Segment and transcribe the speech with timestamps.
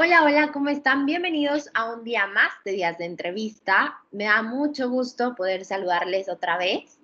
[0.00, 1.06] Hola, hola, ¿cómo están?
[1.06, 3.98] Bienvenidos a un día más de días de entrevista.
[4.12, 7.00] Me da mucho gusto poder saludarles otra vez.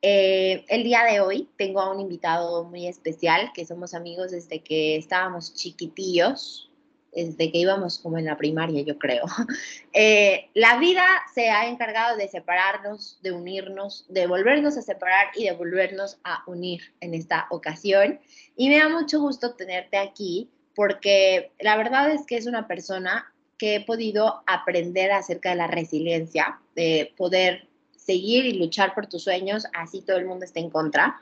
[0.00, 4.62] Eh, el día de hoy tengo a un invitado muy especial, que somos amigos desde
[4.62, 6.70] que estábamos chiquitillos,
[7.12, 9.24] desde que íbamos como en la primaria, yo creo.
[9.98, 11.04] Eh, la vida
[11.34, 16.44] se ha encargado de separarnos, de unirnos, de volvernos a separar y de volvernos a
[16.46, 18.20] unir en esta ocasión.
[18.56, 23.32] Y me da mucho gusto tenerte aquí porque la verdad es que es una persona
[23.58, 29.24] que he podido aprender acerca de la resiliencia, de poder seguir y luchar por tus
[29.24, 31.16] sueños, así todo el mundo esté en contra.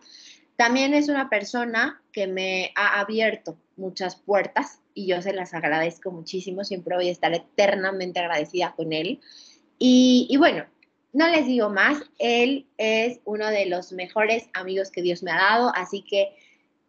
[0.56, 6.10] También es una persona que me ha abierto muchas puertas y yo se las agradezco
[6.10, 9.20] muchísimo, siempre voy a estar eternamente agradecida con él.
[9.78, 10.66] Y, y bueno,
[11.12, 15.36] no les digo más, él es uno de los mejores amigos que Dios me ha
[15.36, 16.34] dado, así que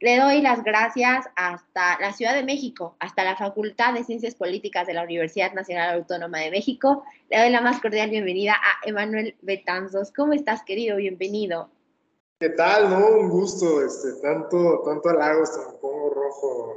[0.05, 4.85] le doy las gracias hasta la Ciudad de México, hasta la Facultad de Ciencias Políticas
[4.85, 7.03] de la Universidad Nacional Autónoma de México.
[7.31, 10.11] Le doy la más cordial bienvenida a Emanuel Betanzos.
[10.15, 10.97] ¿Cómo estás, querido?
[10.97, 11.71] Bienvenido.
[12.39, 12.91] ¿Qué tal?
[12.91, 16.75] No, un gusto, este, tanto, tanto halago, hasta me pongo rojo,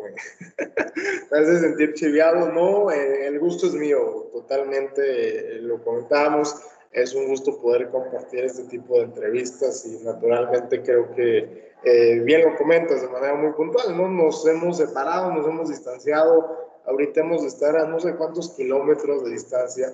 [1.30, 6.54] me hace sentir chiviado, no, eh, el gusto es mío, totalmente, eh, lo comentábamos,
[6.92, 12.42] es un gusto poder compartir este tipo de entrevistas y naturalmente creo que eh, bien
[12.42, 14.08] lo comentas de manera muy puntual, ¿no?
[14.08, 19.24] Nos hemos separado, nos hemos distanciado, ahorita hemos de estar a no sé cuántos kilómetros
[19.24, 19.92] de distancia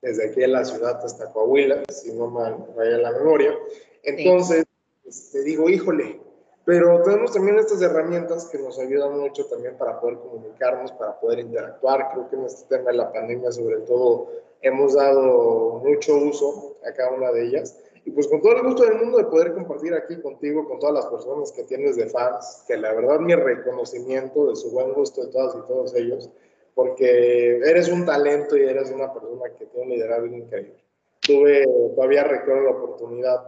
[0.00, 3.54] desde aquí en la ciudad hasta Coahuila, si no mal vaya la memoria.
[4.02, 4.64] Entonces,
[5.02, 6.20] te este, digo, híjole,
[6.64, 11.40] pero tenemos también estas herramientas que nos ayudan mucho también para poder comunicarnos, para poder
[11.40, 12.12] interactuar.
[12.12, 14.28] Creo que en este tema de la pandemia, sobre todo,
[14.62, 17.76] hemos dado mucho uso a cada una de ellas.
[18.10, 20.96] Y pues con todo el gusto del mundo de poder compartir aquí contigo, con todas
[20.96, 25.24] las personas que tienes de fans, que la verdad mi reconocimiento de su buen gusto
[25.24, 26.28] de todas y todos ellos,
[26.74, 30.82] porque eres un talento y eres una persona que tiene un liderazgo increíble.
[31.20, 33.44] Tuve, todavía recuerdo la oportunidad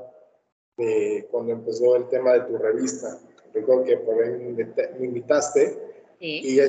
[0.76, 3.18] de cuando empezó el tema de tu revista,
[3.52, 5.76] recuerdo que por ahí me invitaste,
[6.20, 6.60] y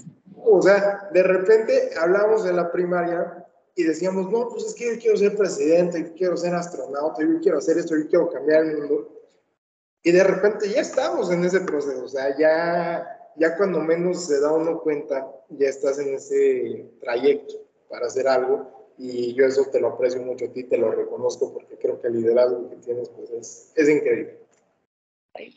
[0.43, 3.42] o sea, de repente hablamos de la primaria
[3.75, 7.39] y decíamos, no, pues es que yo quiero ser presidente, yo quiero ser astronauta, yo
[7.41, 9.09] quiero hacer esto, yo quiero cambiar el mundo.
[10.03, 14.39] Y de repente ya estamos en ese proceso, o sea, ya, ya cuando menos se
[14.39, 17.55] da uno cuenta, ya estás en ese trayecto
[17.89, 21.51] para hacer algo y yo eso te lo aprecio mucho a ti, te lo reconozco
[21.53, 24.37] porque creo que el liderazgo que tienes pues es, es increíble.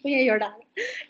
[0.03, 0.57] voy a llorar.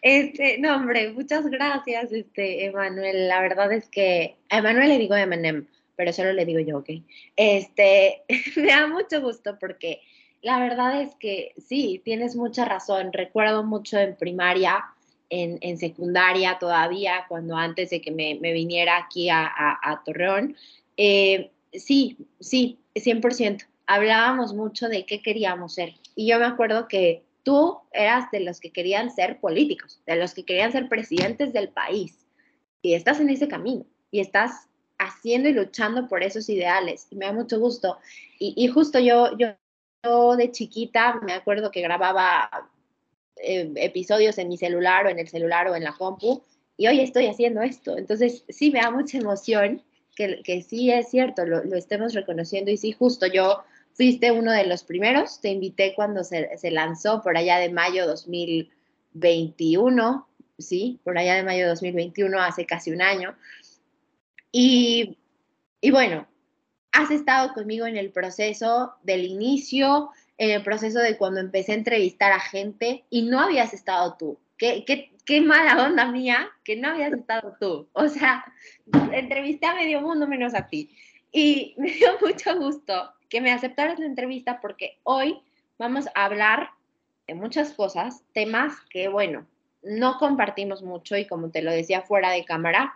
[0.02, 3.28] Este, no, hombre, muchas gracias, este, Emanuel.
[3.28, 6.90] La verdad es que a Emanuel le digo Emanem pero solo le digo yo, ¿ok?
[7.34, 8.22] Este,
[8.56, 10.02] me da mucho gusto porque
[10.42, 13.12] la verdad es que sí, tienes mucha razón.
[13.12, 14.84] Recuerdo mucho en primaria,
[15.28, 20.56] en, en secundaria todavía, cuando antes de que me, viniera aquí a, a, Torreón.
[20.96, 23.66] Eh, sí, sí, 100%.
[23.86, 25.94] Hablábamos mucho de qué queríamos ser.
[26.14, 30.34] Y yo me acuerdo que tú eras de los que querían ser políticos, de los
[30.34, 32.26] que querían ser presidentes del país.
[32.82, 34.68] Y estás en ese camino y estás
[34.98, 37.06] haciendo y luchando por esos ideales.
[37.10, 37.98] Y me da mucho gusto.
[38.38, 42.70] Y, justo yo, yo, de chiquita me acuerdo que grababa
[43.36, 46.42] eh, episodios en mi celular o en el celular o en la compu
[46.76, 47.96] y hoy estoy haciendo esto.
[47.96, 49.82] Entonces sí me da mucha emoción
[50.14, 53.62] que, que sí es cierto, lo, lo, estemos reconociendo y sí, justo yo
[53.94, 58.06] fuiste uno de los primeros, te invité cuando se, se lanzó por allá de mayo
[58.06, 60.26] 2021,
[60.58, 63.34] sí, por allá de mayo 2021, hace casi un año.
[64.58, 65.18] Y,
[65.90, 66.26] bueno,
[66.90, 70.08] has estado conmigo en el proceso del inicio,
[70.38, 74.38] en el proceso de cuando empecé a entrevistar a gente y no habías estado tú.
[74.56, 77.86] Qué, qué, qué mala onda mía que no habías estado tú.
[77.92, 78.50] O sea,
[79.12, 80.90] entrevisté a medio mundo menos a ti.
[81.30, 85.38] Y me dio mucho gusto que me aceptaras la entrevista porque hoy
[85.76, 86.70] vamos a hablar
[87.26, 89.46] de muchas cosas, temas que, bueno,
[89.82, 92.94] no compartimos mucho y como te lo decía fuera de cámara,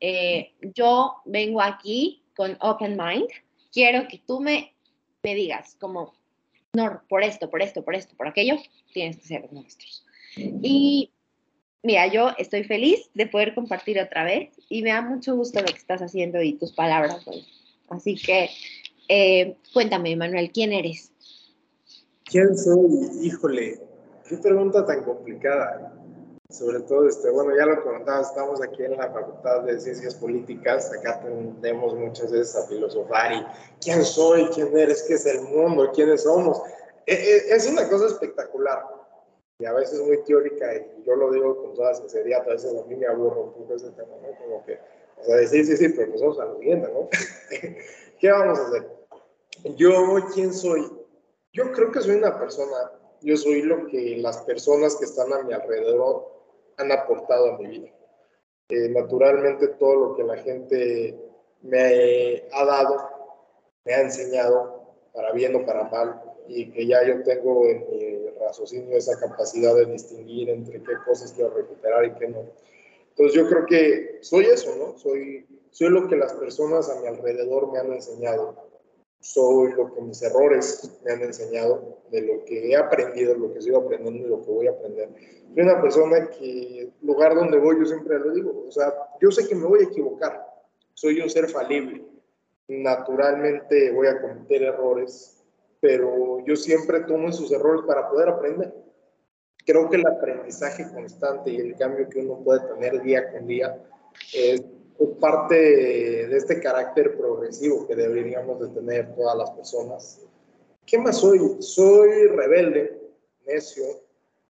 [0.00, 3.28] eh, yo vengo aquí con open mind,
[3.72, 4.72] quiero que tú me,
[5.22, 6.14] me digas como,
[6.72, 8.56] no, por esto, por esto, por esto, por aquello,
[8.92, 10.04] tienes que ser nuestros.
[10.36, 11.10] Y
[11.82, 15.66] mira, yo estoy feliz de poder compartir otra vez y me da mucho gusto lo
[15.66, 17.44] que estás haciendo y tus palabras hoy.
[17.88, 18.50] Así que
[19.08, 21.12] eh, cuéntame, Manuel, ¿quién eres?
[22.24, 22.90] ¿Quién soy?
[23.22, 23.80] Híjole,
[24.28, 25.97] qué pregunta tan complicada
[26.50, 30.90] sobre todo, este, bueno, ya lo comentaba, estamos aquí en la Facultad de Ciencias Políticas,
[30.98, 33.46] acá tendemos muchas veces a filosofar y
[33.82, 36.62] quién soy, quién eres, qué es el mundo, quiénes somos.
[37.04, 38.82] E, e, es una cosa espectacular
[39.58, 42.86] y a veces muy teórica y yo lo digo con toda sinceridad, a veces a
[42.86, 44.28] mí me aburro un poco ese tema, ¿no?
[44.42, 44.78] Como que,
[45.18, 47.10] O sea, sí, sí, sí, pero pues a la siguiente, ¿no?
[48.20, 48.88] ¿Qué vamos a hacer?
[49.76, 49.92] Yo,
[50.32, 50.90] ¿quién soy?
[51.52, 55.42] Yo creo que soy una persona, yo soy lo que las personas que están a
[55.42, 56.37] mi alrededor
[56.78, 57.88] han aportado a mi vida.
[58.70, 61.18] Eh, naturalmente todo lo que la gente
[61.62, 62.96] me ha dado,
[63.84, 68.30] me ha enseñado, para bien o para mal, y que ya yo tengo en mi
[68.40, 72.44] raciocinio esa capacidad de distinguir entre qué cosas quiero recuperar y qué no.
[73.10, 74.96] Entonces yo creo que soy eso, ¿no?
[74.98, 78.67] Soy, soy lo que las personas a mi alrededor me han enseñado
[79.20, 83.60] soy lo que mis errores me han enseñado, de lo que he aprendido, lo que
[83.60, 85.10] sigo aprendiendo y lo que voy a aprender.
[85.54, 89.46] Soy una persona que, lugar donde voy, yo siempre lo digo, o sea, yo sé
[89.48, 90.46] que me voy a equivocar,
[90.94, 92.04] soy un ser falible,
[92.68, 95.42] naturalmente voy a cometer errores,
[95.80, 98.74] pero yo siempre tomo esos errores para poder aprender.
[99.64, 103.78] Creo que el aprendizaje constante y el cambio que uno puede tener día con día
[104.34, 104.62] es
[105.20, 110.20] parte de este carácter progresivo que deberíamos de tener todas las personas.
[110.84, 111.56] ¿Qué más soy?
[111.60, 113.00] Soy rebelde,
[113.46, 113.84] necio,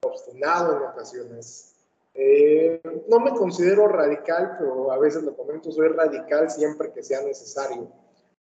[0.02, 1.75] obstinado en ocasiones.
[2.14, 7.23] Eh, no me considero radical, pero a veces lo comento, soy radical siempre que sea
[7.23, 7.88] necesario.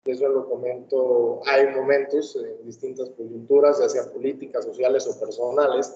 [0.04, 5.96] Eso lo comento, hay momentos en distintas coyunturas, ya sea políticas, sociales o personales,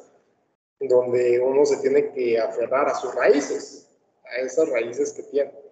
[0.79, 3.89] donde uno se tiene que aferrar a sus raíces,
[4.25, 5.64] a esas raíces que tiene.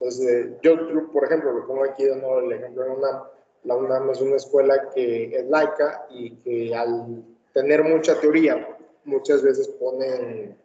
[0.00, 3.22] Entonces, yo, por ejemplo, lo pongo aquí nuevo el ejemplo de UNAM.
[3.64, 8.66] La UNAM es una escuela que es laica y que al tener mucha teoría,
[9.04, 10.56] muchas veces ponen,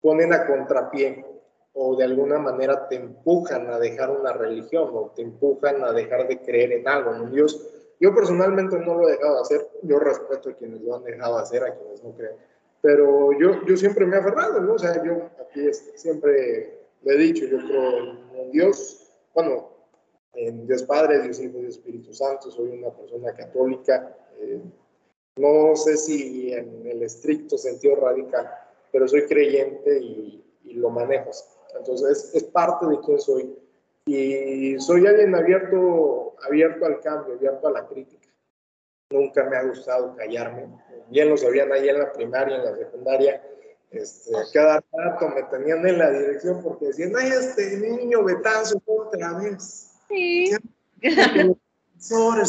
[0.00, 1.26] ponen a contrapié
[1.74, 6.26] o de alguna manera te empujan a dejar una religión o te empujan a dejar
[6.26, 7.68] de creer en algo, en Dios.
[8.00, 11.36] Yo personalmente no lo he dejado de hacer, yo respeto a quienes lo han dejado
[11.36, 12.36] de hacer, a quienes no creen,
[12.80, 14.72] pero yo, yo siempre me he aferrado, ¿no?
[14.72, 17.98] O sea, yo aquí siempre lo he dicho, yo creo
[18.34, 19.70] en Dios, bueno,
[20.34, 24.60] en Dios Padre, Dios Hijo y Espíritu Santo, soy una persona católica, eh,
[25.36, 28.50] no sé si en el estricto sentido radical,
[28.92, 30.36] pero soy creyente y,
[30.74, 31.30] lo manejo.
[31.76, 33.58] Entonces es, parte de quién soy.
[34.06, 38.28] Y soy alguien abierto, abierto al cambio, abierto a la crítica.
[39.10, 40.68] Nunca me ha gustado callarme.
[41.08, 43.42] Bien lo sabían ahí en la primaria, en la secundaria
[43.90, 49.34] este, cada rato me tenían en la dirección porque decían, ay, este niño Betanzo otra
[49.34, 49.90] vez.
[50.08, 50.50] Sí.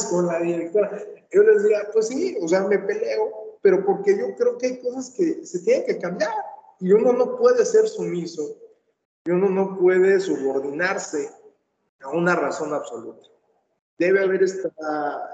[0.10, 1.04] con la directora.
[1.32, 4.80] Yo les decía, pues sí, o sea, me peleo, pero porque yo creo que hay
[4.80, 6.32] cosas que se tienen que cambiar.
[6.80, 8.58] Y uno no puede ser sumiso,
[9.26, 11.30] y uno no puede subordinarse
[12.02, 13.28] a una razón absoluta.
[13.98, 14.72] Debe haber esta,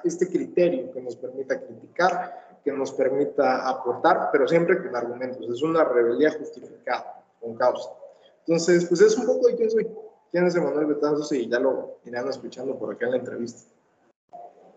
[0.03, 5.49] este criterio que nos permita criticar, que nos permita aportar, pero siempre con argumentos.
[5.49, 7.91] Es una rebeldía justificada, con causa.
[8.39, 9.87] Entonces, pues es un poco de quién soy.
[10.29, 11.31] ¿Quién es Emanuel Betanzos?
[11.31, 13.71] Y ya lo irán escuchando por acá en la entrevista.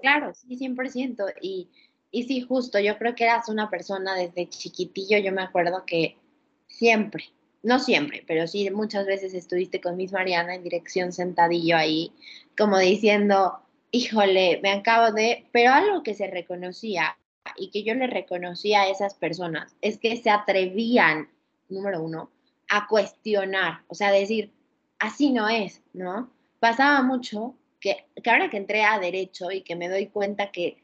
[0.00, 1.34] Claro, sí, 100%.
[1.40, 1.68] Y,
[2.12, 6.16] y sí, justo, yo creo que eras una persona desde chiquitillo, yo me acuerdo que
[6.68, 7.24] siempre,
[7.64, 12.12] no siempre, pero sí muchas veces estuviste con Miss Mariana en dirección sentadillo ahí,
[12.56, 13.58] como diciendo,
[13.90, 17.16] híjole, me acabo de, pero algo que se reconocía
[17.60, 21.28] y que yo le reconocía a esas personas es que se atrevían,
[21.68, 22.30] número uno,
[22.68, 24.50] a cuestionar, o sea, decir,
[24.98, 26.30] así no es, ¿no?
[26.58, 30.82] Pasaba mucho que, que ahora que entré a derecho y que me doy cuenta que,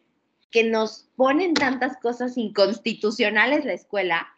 [0.50, 4.28] que nos ponen tantas cosas inconstitucionales la escuela,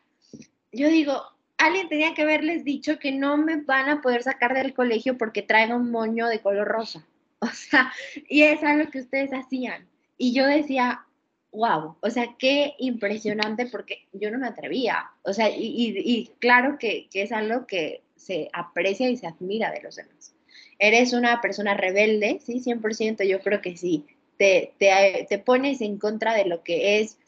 [0.71, 1.21] yo digo,
[1.57, 5.43] alguien tenía que haberles dicho que no me van a poder sacar del colegio porque
[5.43, 7.05] traigo un moño de color rosa.
[7.41, 7.93] O sea,
[8.29, 9.87] y es algo que ustedes hacían.
[10.17, 11.07] Y yo decía,
[11.53, 17.09] wow, o sea, qué impresionante porque yo no me atrevía, o sea, y, claro que,
[17.13, 20.35] es algo que se aprecia y se admira de los demás.
[20.79, 25.99] Eres una persona rebelde, sí, 100%, yo creo que sí, te, te, te pones en
[25.99, 27.19] contra de lo que es,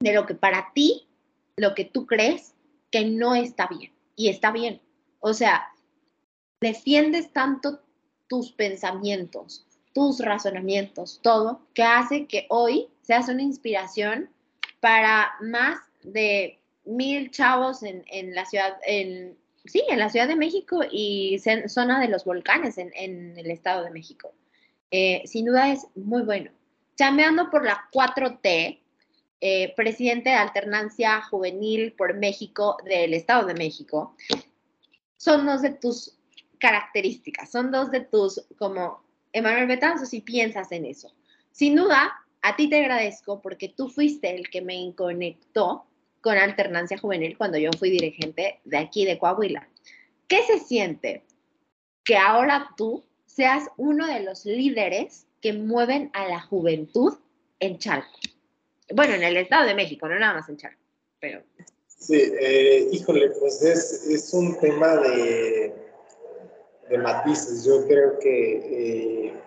[0.00, 1.06] de lo que para ti,
[1.56, 2.54] lo que tú crees
[2.90, 4.80] que no está bien, y está bien,
[5.20, 5.68] o sea,
[6.60, 7.80] defiendes tanto
[8.28, 14.28] tus pensamientos, tus razonamientos, todo, que hace que hoy seas una inspiración
[14.80, 20.80] para más de mil chavos en, la ciudad, en, sí, en la Ciudad de México
[20.90, 24.34] y zona de los volcanes en, el Estado de México.
[24.90, 26.50] Eh, sin duda es muy bueno.
[26.96, 28.80] Chameando por la 4T,
[29.40, 34.16] eh, presidente de Alternancia Juvenil por México del Estado de México,
[35.16, 36.16] son dos de tus
[36.58, 39.03] características, son dos de tus, como
[39.34, 41.12] Emanuel Betanzo, si piensas en eso.
[41.50, 45.84] Sin duda, a ti te agradezco porque tú fuiste el que me conectó
[46.22, 49.68] con Alternancia Juvenil cuando yo fui dirigente de aquí de Coahuila.
[50.26, 51.22] ¿Qué se siente
[52.04, 57.14] que ahora tú seas uno de los líderes que mueven a la juventud
[57.60, 58.18] en Chalco.
[58.94, 60.80] Bueno, en el Estado de México, no nada más en Chalco,
[61.20, 61.42] pero...
[61.86, 65.74] Sí, eh, híjole, pues es, es un tema de,
[66.88, 67.64] de, matices.
[67.64, 69.42] Yo creo que eh,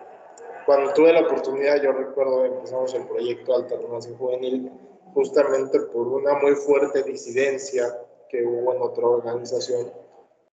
[0.66, 4.70] cuando tuve la oportunidad, yo recuerdo empezamos el proyecto Alternancia Juvenil
[5.14, 7.84] justamente por una muy fuerte disidencia
[8.28, 9.90] que hubo en otra organización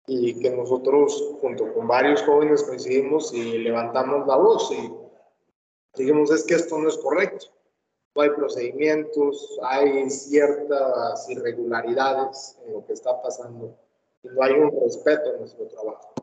[0.08, 4.94] y que nosotros junto con varios jóvenes coincidimos y levantamos la voz y
[5.96, 7.48] dijimos es que esto no es correcto.
[8.16, 13.76] No hay procedimientos, hay ciertas irregularidades en lo que está pasando
[14.24, 16.15] y no hay un respeto en nuestro trabajo.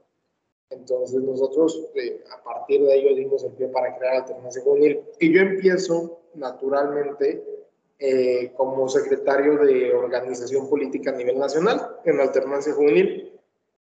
[0.72, 5.32] Entonces nosotros eh, a partir de ello dimos el pie para crear Alternancia Juvenil y
[5.32, 7.44] yo empiezo naturalmente
[7.98, 13.38] eh, como secretario de organización política a nivel nacional en Alternancia Juvenil.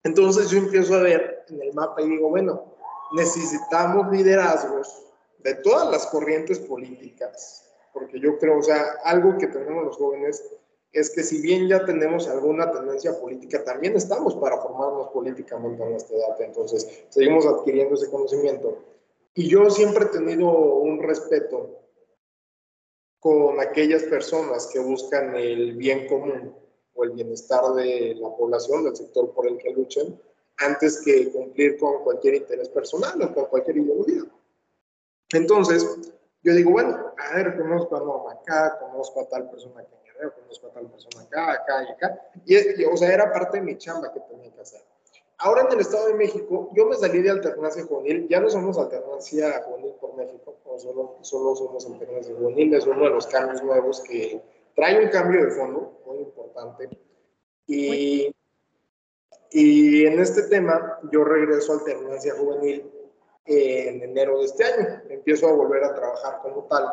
[0.03, 2.73] Entonces yo empiezo a ver en el mapa y digo, bueno,
[3.11, 5.05] necesitamos liderazgos
[5.39, 10.43] de todas las corrientes políticas, porque yo creo, o sea, algo que tenemos los jóvenes
[10.91, 15.93] es que si bien ya tenemos alguna tendencia política, también estamos para formarnos políticamente en
[15.93, 18.79] esta edad, entonces seguimos adquiriendo ese conocimiento.
[19.35, 21.79] Y yo siempre he tenido un respeto
[23.19, 26.55] con aquellas personas que buscan el bien común
[26.95, 30.19] o el bienestar de la población, del sector por el que luchen,
[30.57, 34.23] antes que cumplir con cualquier interés personal o con cualquier ideología.
[35.31, 35.85] Entonces,
[36.41, 40.29] yo digo, bueno, a ver, conozco a Norma acá, conozco a tal persona acá en
[40.29, 42.91] conozco a tal persona acá, acá y acá.
[42.91, 44.81] O sea, era parte de mi chamba que tenía que hacer.
[45.37, 48.77] Ahora en el Estado de México, yo me salí de Alternancia Juvenil, ya no somos
[48.77, 54.01] Alternancia Juvenil por México, solo, solo somos Alternancia Juvenil, es uno de los cambios nuevos
[54.01, 54.41] que
[54.75, 56.89] trae un cambio de fondo muy importante.
[57.67, 58.35] Y,
[59.51, 62.91] y en este tema, yo regreso a Alternancia Juvenil
[63.45, 65.01] en enero de este año.
[65.09, 66.85] Empiezo a volver a trabajar como tal.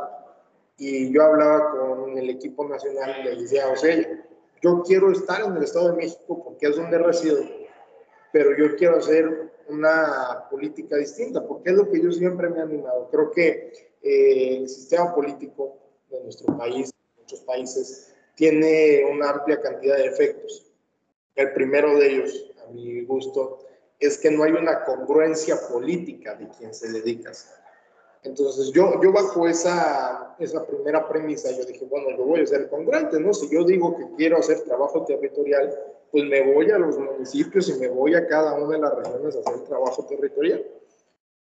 [0.78, 3.97] Y yo hablaba con el equipo nacional y le decía, o sea,
[4.62, 7.38] yo quiero estar en el Estado de México porque es donde resido,
[8.33, 12.62] pero yo quiero hacer una política distinta, porque es lo que yo siempre me he
[12.62, 13.09] animado.
[13.11, 15.78] Creo que eh, el sistema político
[16.11, 20.71] de nuestro país, muchos países, tiene una amplia cantidad de efectos.
[21.35, 23.59] El primero de ellos, a mi gusto,
[23.99, 27.33] es que no hay una congruencia política de quien se dedica.
[28.26, 32.68] Entonces yo, yo bajo esa, esa primera premisa, yo dije, bueno, yo voy a ser
[32.68, 33.33] congruente, ¿no?
[33.33, 35.73] Si yo digo que quiero hacer trabajo territorial,
[36.11, 39.37] pues me voy a los municipios y me voy a cada una de las regiones
[39.37, 40.64] a hacer trabajo territorial.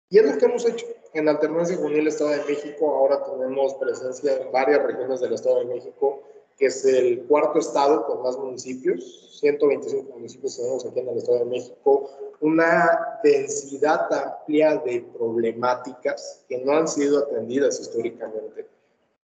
[0.08, 0.86] Y es lo que hemos hecho.
[1.14, 5.64] En Alternancia Juvenil Estado de México, ahora tenemos presencia en varias regiones del Estado de
[5.64, 6.22] México,
[6.56, 11.40] que es el cuarto estado con más municipios, 125 municipios tenemos aquí en el Estado
[11.40, 12.10] de México,
[12.40, 18.66] una densidad amplia de problemáticas que no han sido atendidas históricamente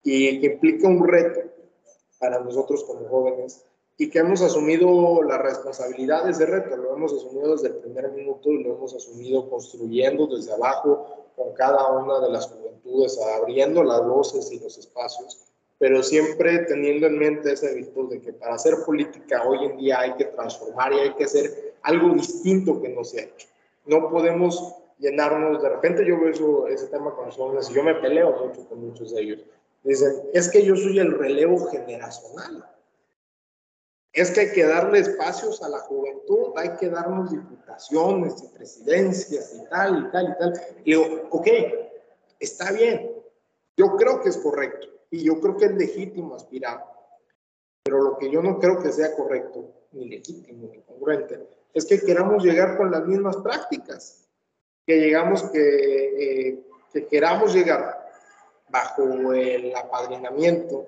[0.04, 1.42] y que implica un reto
[2.20, 3.64] para nosotros como jóvenes
[3.98, 8.12] y que hemos asumido la responsabilidad de ese reto, lo hemos asumido desde el primer
[8.14, 13.84] minuto y lo hemos asumido construyendo desde abajo con cada una de las juventudes, abriendo
[13.84, 15.49] las voces y los espacios
[15.80, 20.02] pero siempre teniendo en mente esa virtud de que para hacer política hoy en día
[20.02, 23.48] hay que transformar y hay que hacer algo distinto que no se ha hecho.
[23.86, 27.96] No podemos llenarnos, de repente yo veo ese tema con los jóvenes y yo me
[27.96, 29.40] peleo mucho con muchos de ellos.
[29.84, 32.70] Dicen, es que yo soy el relevo generacional.
[34.12, 39.56] Es que hay que darle espacios a la juventud, hay que darnos diputaciones y presidencias
[39.56, 40.54] y tal y tal y tal.
[40.84, 41.48] Y digo, ok,
[42.42, 43.14] está bien,
[43.78, 46.86] yo creo que es correcto y yo creo que es legítimo aspirar,
[47.84, 52.00] pero lo que yo no creo que sea correcto, ni legítimo, ni congruente, es que
[52.00, 54.28] queramos llegar con las mismas prácticas,
[54.86, 58.08] que llegamos, que, eh, que queramos llegar
[58.70, 60.88] bajo el apadrinamiento,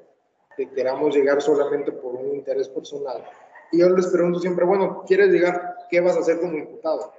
[0.56, 3.24] que queramos llegar solamente por un interés personal.
[3.72, 5.78] Y yo les pregunto siempre, bueno, ¿quieres llegar?
[5.90, 7.14] ¿Qué vas a hacer como diputado?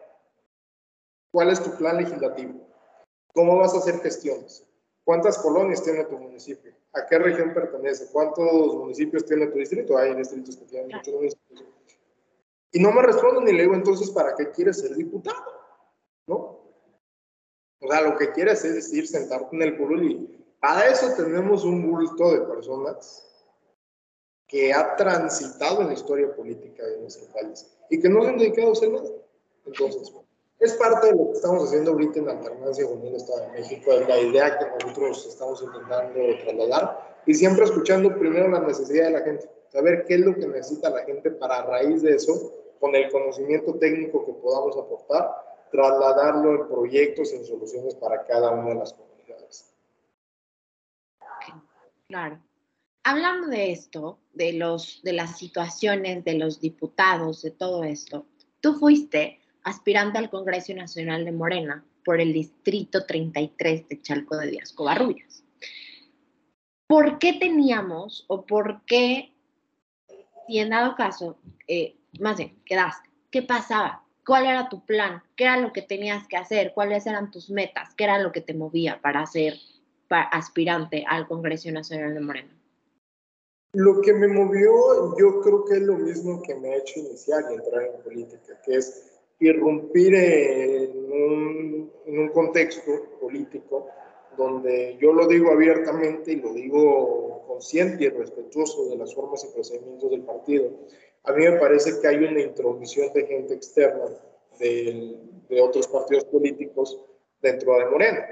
[1.33, 2.55] ¿Cuál es tu plan legislativo?
[3.33, 4.67] ¿Cómo vas a hacer gestiones?
[5.05, 6.73] ¿Cuántas colonias tiene tu municipio?
[6.93, 8.07] ¿A qué región pertenece?
[8.13, 9.99] ¿Cuántos municipios tiene tu distrito?
[9.99, 11.65] Hay distritos que tienen muchos municipios.
[12.71, 15.45] Y no me responden ni le digo entonces, ¿para qué quieres ser diputado?
[16.27, 16.63] ¿No?
[17.81, 21.65] O sea, lo que quieres es decir, sentarte en el curul y para eso tenemos
[21.65, 23.29] un bulto de personas
[24.47, 28.39] que ha transitado en la historia política de nuestro país y que no se han
[28.39, 29.11] dedicado a hacer nada.
[29.67, 30.13] Entonces,
[30.63, 34.07] es parte de lo que estamos haciendo ahorita en Alternancia Unión Estado de México, es
[34.07, 39.21] la idea que nosotros estamos intentando trasladar y siempre escuchando primero la necesidad de la
[39.23, 42.95] gente, saber qué es lo que necesita la gente para a raíz de eso, con
[42.95, 45.31] el conocimiento técnico que podamos aportar,
[45.73, 49.75] trasladarlo en proyectos y en soluciones para cada una de las comunidades.
[52.07, 52.41] Claro.
[53.03, 58.27] Hablando de esto, de, los, de las situaciones de los diputados, de todo esto,
[58.61, 64.51] tú fuiste aspirante al Congreso Nacional de Morena por el Distrito 33 de Chalco de
[64.51, 65.45] Díaz Covarrubias.
[66.87, 69.33] ¿Por qué teníamos o por qué,
[70.47, 74.05] si en dado caso, eh, más bien, quedaste, qué pasaba?
[74.27, 75.23] ¿Cuál era tu plan?
[75.37, 76.73] ¿Qué era lo que tenías que hacer?
[76.75, 77.95] ¿Cuáles eran tus metas?
[77.95, 79.55] ¿Qué era lo que te movía para ser
[80.09, 82.55] aspirante al Congreso Nacional de Morena?
[83.75, 87.43] Lo que me movió, yo creo que es lo mismo que me ha hecho iniciar
[87.51, 89.12] y entrar en política, que es
[89.43, 93.89] irrumpir en un, en un contexto político
[94.37, 99.53] donde yo lo digo abiertamente y lo digo consciente y respetuoso de las formas y
[99.53, 100.71] procedimientos del partido.
[101.25, 104.05] A mí me parece que hay una intromisión de gente externa
[104.59, 105.17] de,
[105.61, 106.99] otros partidos políticos
[107.43, 108.27] dentro de Morena.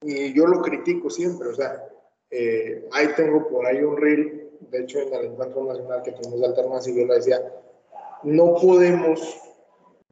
[0.00, 1.86] Y yo lo critico siempre, o sea,
[2.30, 6.40] eh, ahí tengo por ahí un reel, de hecho en el encuentro nacional que tuvimos
[6.40, 7.42] de alternancia, yo le decía,
[8.22, 9.49] no podemos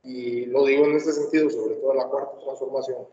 [0.08, 3.06] y lo digo en este sentido, sobre todo en la cuarta transformación,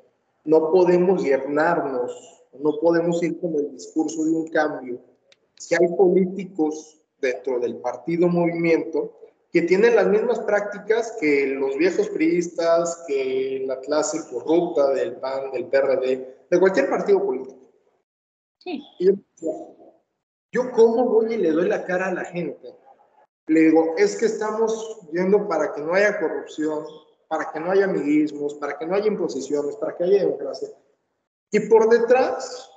[0.45, 5.01] no podemos llenarnos, no podemos ir con el discurso de un cambio.
[5.55, 9.11] Si hay políticos dentro del partido movimiento
[9.51, 15.51] que tienen las mismas prácticas que los viejos priistas, que la clase corrupta del PAN,
[15.51, 17.59] del PRD, de cualquier partido político.
[18.59, 18.81] Sí.
[18.99, 19.13] yo,
[20.49, 22.73] yo cómo voy y le doy la cara a la gente
[23.47, 26.85] le digo, es que estamos yendo para que no haya corrupción,
[27.27, 30.69] para que no haya amiguismos, para que no haya imposiciones, para que haya democracia.
[31.51, 32.69] Y por detrás,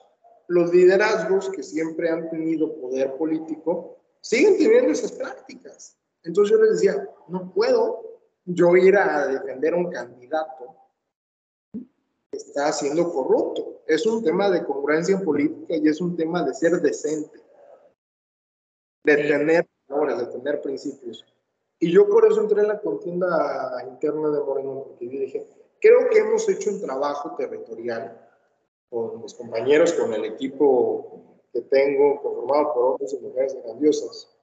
[0.48, 5.96] los liderazgos que siempre han tenido poder político siguen teniendo esas prácticas.
[6.22, 10.76] Entonces yo les decía, no puedo yo ir a defender a un candidato
[11.72, 13.82] que está siendo corrupto.
[13.86, 17.40] Es un tema de congruencia política y es un tema de ser decente,
[19.04, 19.66] de tener
[20.16, 21.24] de tener principios.
[21.80, 25.46] Y yo por eso entré en la contienda interna de Moreno, porque yo dije,
[25.80, 28.28] creo que hemos hecho un trabajo territorial
[28.90, 34.34] con mis compañeros, con el equipo que tengo, conformado por hombres y mujeres grandiosas.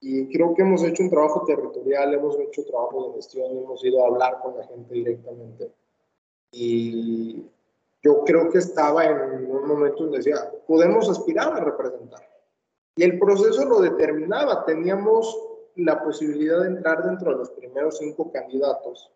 [0.00, 4.02] Y creo que hemos hecho un trabajo territorial, hemos hecho trabajo de gestión, hemos ido
[4.02, 5.72] a hablar con la gente directamente.
[6.52, 7.44] Y
[8.02, 12.29] yo creo que estaba en un momento donde decía, podemos aspirar a representar.
[12.96, 14.64] Y el proceso lo determinaba.
[14.64, 15.36] Teníamos
[15.76, 19.10] la posibilidad de entrar dentro de los primeros cinco candidatos,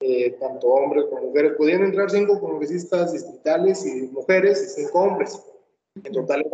[0.00, 1.54] eh, tanto hombres como mujeres.
[1.56, 5.40] Podían entrar cinco congresistas distritales y mujeres y cinco hombres.
[6.04, 6.44] En total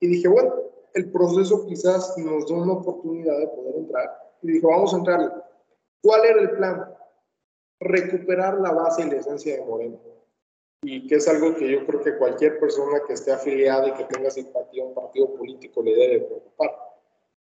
[0.00, 0.54] Y dije, bueno,
[0.94, 4.10] el proceso quizás nos da una oportunidad de poder entrar.
[4.42, 5.50] Y dije, vamos a entrar.
[6.02, 6.94] ¿Cuál era el plan?
[7.80, 10.13] Recuperar la base y la esencia de Moreno
[10.84, 14.04] y que es algo que yo creo que cualquier persona que esté afiliada y que
[14.04, 16.70] tenga simpatía a un partido político le debe preocupar,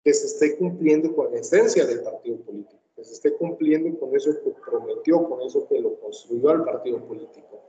[0.05, 4.14] que se esté cumpliendo con la esencia del partido político, que se esté cumpliendo con
[4.14, 7.62] eso que prometió, con eso que lo construyó al partido político.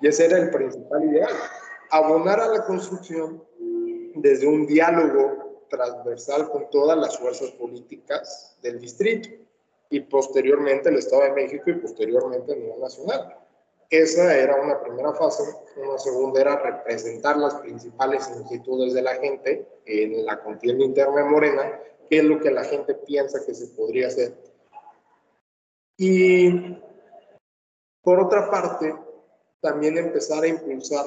[0.00, 1.32] Y ese era el principal ideal,
[1.90, 3.42] abonar a la construcción
[4.16, 9.28] desde un diálogo transversal con todas las fuerzas políticas del distrito
[9.90, 13.39] y posteriormente el Estado de México y posteriormente a nivel nacional
[13.90, 15.42] esa era una primera fase.
[15.76, 21.30] Una segunda era representar las principales inquietudes de la gente en la contienda interna de
[21.30, 24.36] Morena, qué es lo que la gente piensa que se podría hacer.
[25.96, 26.78] Y
[28.02, 28.94] por otra parte,
[29.60, 31.06] también empezar a impulsar,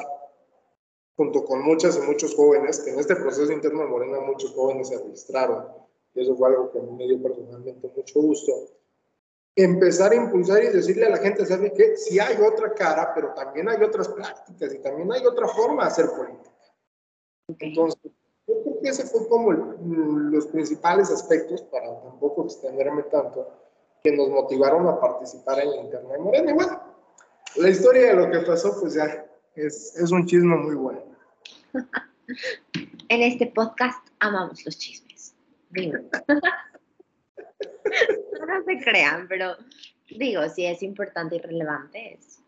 [1.16, 4.90] junto con muchas y muchos jóvenes, que en este proceso interno de Morena muchos jóvenes
[4.90, 5.68] se registraron,
[6.14, 8.52] y eso fue algo que me dio personalmente mucho gusto,
[9.56, 11.96] empezar a impulsar y decirle a la gente, ¿sabe qué?
[11.96, 15.90] Si hay otra cara, pero también hay otras prácticas y también hay otra forma de
[15.90, 16.50] hacer política.
[17.60, 18.12] Entonces,
[18.48, 23.48] yo creo que ese fue como los principales aspectos, para tampoco extenderme tanto,
[24.04, 26.52] que nos motivaron a participar en la internet Morena.
[26.52, 26.82] Y bueno,
[27.56, 31.04] la historia de lo que pasó, pues ya es, es un chisme muy bueno.
[33.10, 35.36] en este podcast amamos los chismes.
[38.48, 39.56] no se crean, pero
[40.10, 42.40] digo, si es importante y relevante es.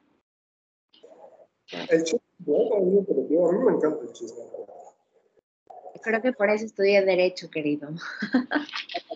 [1.90, 3.06] El chisme, a mí
[3.66, 4.44] me encanta el chisme.
[6.02, 7.90] Creo que por eso estudié Derecho, querido.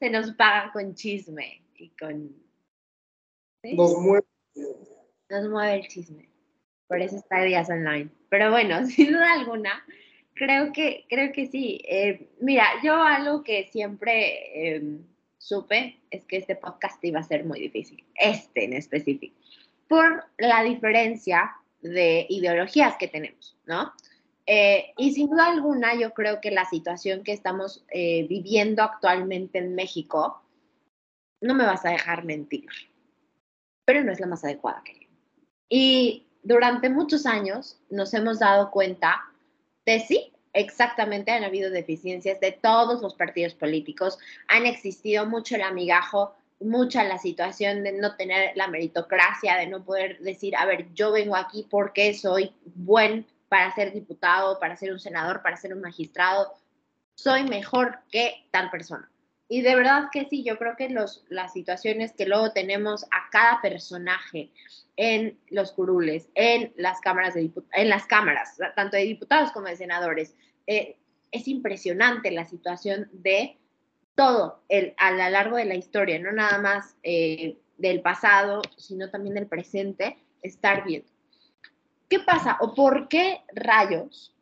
[0.00, 2.34] Se nos paga con chisme y con...
[3.62, 4.26] Nos mueve.
[5.30, 6.28] Nos mueve el chisme.
[6.88, 8.10] Por eso está Días Online.
[8.28, 9.84] Pero bueno, sin duda alguna,
[10.34, 11.80] Creo que, creo que sí.
[11.88, 15.04] Eh, mira, yo algo que siempre em,
[15.38, 19.36] supe es que este podcast iba a ser muy difícil, este en específico,
[19.88, 23.92] por la diferencia de ideologías que tenemos, ¿no?
[24.46, 29.58] Eh, y sin duda alguna, yo creo que la situación que estamos eh, viviendo actualmente
[29.58, 30.42] en México,
[31.40, 32.66] no me vas a dejar mentir,
[33.84, 35.12] pero no es la más adecuada, querido.
[35.68, 39.22] Y durante muchos años nos hemos dado cuenta
[39.86, 44.18] de sí, exactamente han habido deficiencias de todos los partidos políticos,
[44.48, 49.84] han existido mucho el amigajo, mucha la situación de no tener la meritocracia, de no
[49.84, 54.92] poder decir, a ver, yo vengo aquí porque soy buen para ser diputado, para ser
[54.92, 56.54] un senador, para ser un magistrado,
[57.14, 59.10] soy mejor que tal persona.
[59.48, 63.28] Y de verdad que sí, yo creo que los, las situaciones que luego tenemos a
[63.30, 64.50] cada personaje
[64.96, 69.76] en los curules, en las cámaras, de en las cámaras, tanto de diputados como de
[69.76, 70.34] senadores,
[70.66, 70.96] eh,
[71.30, 73.58] es impresionante la situación de
[74.14, 79.10] todo el, a lo largo de la historia, no nada más eh, del pasado, sino
[79.10, 81.08] también del presente, estar viendo.
[82.08, 84.34] ¿Qué pasa o por qué rayos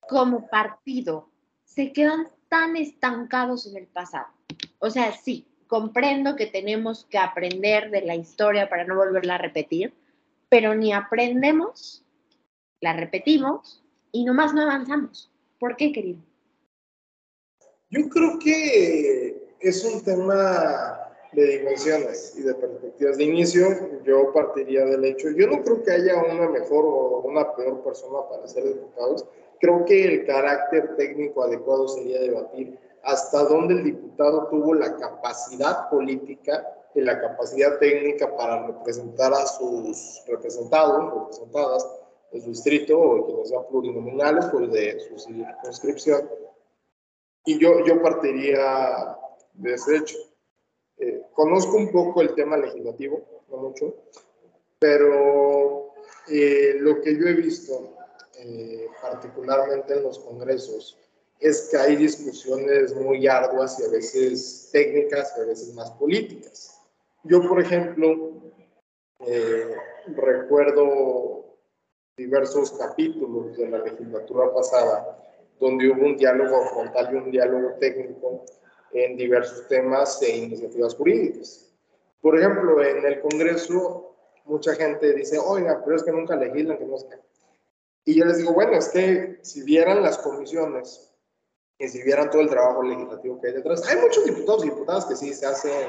[0.00, 1.28] como partido
[1.64, 4.37] se quedan tan estancados en el pasado?
[4.78, 9.38] O sea, sí, comprendo que tenemos que aprender de la historia para no volverla a
[9.38, 9.92] repetir,
[10.48, 12.04] pero ni aprendemos,
[12.80, 15.30] la repetimos y nomás no avanzamos.
[15.58, 16.20] ¿Por qué, querido?
[17.90, 23.18] Yo creo que es un tema de dimensiones y de perspectivas.
[23.18, 27.54] De inicio, yo partiría del hecho, yo no creo que haya una mejor o una
[27.54, 29.26] peor persona para ser diputados.
[29.60, 35.88] Creo que el carácter técnico adecuado sería debatir hasta dónde el diputado tuvo la capacidad
[35.88, 41.86] política y la capacidad técnica para representar a sus representados, representadas
[42.32, 46.28] de su distrito o quienes sean plurinominales, pues de su circunscripción.
[47.44, 49.16] Y yo, yo partiría
[49.54, 50.18] de ese hecho.
[50.98, 53.94] Eh, conozco un poco el tema legislativo, no mucho,
[54.78, 55.94] pero
[56.28, 57.94] eh, lo que yo he visto,
[58.38, 60.98] eh, particularmente en los congresos,
[61.40, 66.80] es que hay discusiones muy arduas y a veces técnicas y a veces más políticas.
[67.24, 68.32] Yo, por ejemplo,
[69.20, 71.56] eh, recuerdo
[72.16, 75.24] diversos capítulos de la legislatura pasada
[75.60, 78.44] donde hubo un diálogo frontal y un diálogo técnico
[78.92, 81.70] en diversos temas e iniciativas jurídicas.
[82.20, 86.86] Por ejemplo, en el Congreso mucha gente dice, oiga, pero es que nunca legislan, que
[86.86, 87.06] no sé
[88.04, 91.07] Y yo les digo, bueno, es que si vieran las comisiones
[91.78, 93.88] que si vieran todo el trabajo legislativo que hay detrás.
[93.88, 95.88] Hay muchos diputados y diputadas que sí se hacen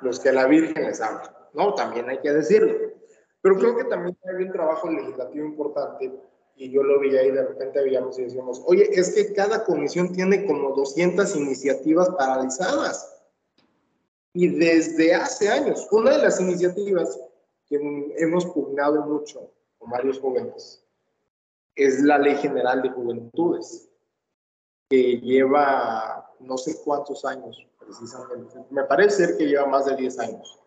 [0.00, 1.74] los que la Virgen les habla, ¿no?
[1.74, 2.92] También hay que decirlo.
[3.42, 6.12] Pero creo que también hay un trabajo legislativo importante
[6.56, 10.12] y yo lo vi ahí, de repente veíamos y decíamos, oye, es que cada comisión
[10.12, 13.10] tiene como 200 iniciativas paralizadas.
[14.32, 17.18] Y desde hace años, una de las iniciativas
[17.66, 20.84] que hemos pugnado mucho con varios jóvenes
[21.74, 23.88] es la Ley General de Juventudes
[24.94, 28.58] que lleva no sé cuántos años, precisamente.
[28.70, 30.60] Me parece ser que lleva más de 10 años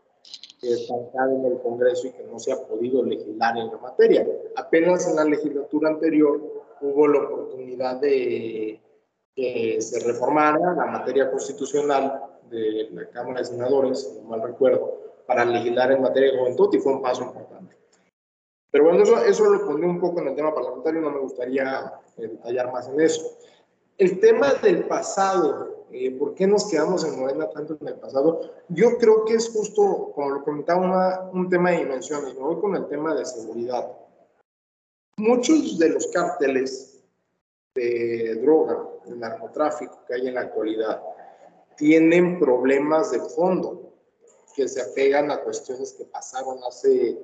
[0.59, 0.95] que está
[1.29, 4.27] en el Congreso y que no se ha podido legislar en la materia.
[4.55, 6.41] Apenas en la legislatura anterior
[6.81, 8.81] hubo la oportunidad de
[9.35, 15.45] que se reformara la materia constitucional de la Cámara de Senadores, no mal recuerdo, para
[15.45, 17.77] legislar en materia de juventud y fue un paso importante.
[18.71, 21.93] Pero bueno, eso, eso lo pondré un poco en el tema parlamentario, no me gustaría
[22.17, 23.37] eh, detallar más en eso.
[23.97, 28.41] El tema del pasado, eh, ¿por qué nos quedamos en Morena tanto en el pasado?
[28.69, 32.35] Yo creo que es justo, como lo comentaba, un tema de dimensiones.
[32.35, 33.91] Me voy con el tema de seguridad.
[35.17, 37.03] Muchos de los cárteles
[37.73, 41.01] de droga, de narcotráfico que hay en la actualidad,
[41.75, 43.93] tienen problemas de fondo
[44.55, 47.17] que se apegan a cuestiones que pasaron hace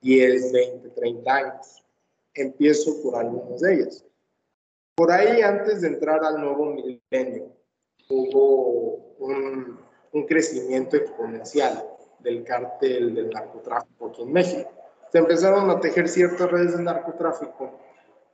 [0.00, 1.84] 10, 20, 30 años.
[2.34, 4.04] Empiezo por algunas de ellas.
[5.00, 7.56] Por ahí, antes de entrar al nuevo milenio,
[8.10, 9.78] hubo un,
[10.28, 11.82] crecimiento exponencial
[12.18, 14.70] del cártel del narcotráfico aquí en México.
[15.10, 17.78] Se empezaron a tejer ciertas redes de narcotráfico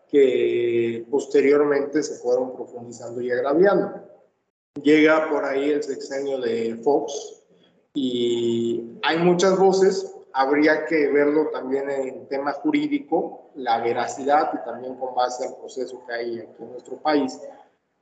[0.09, 4.03] que posteriormente se fueron profundizando y agraviando.
[4.83, 7.45] Llega por ahí el sexenio de Fox
[7.95, 14.95] y hay muchas voces habría que verlo también en tema jurídico, la veracidad y también
[14.97, 17.41] con base al proceso que hay aquí en nuestro país.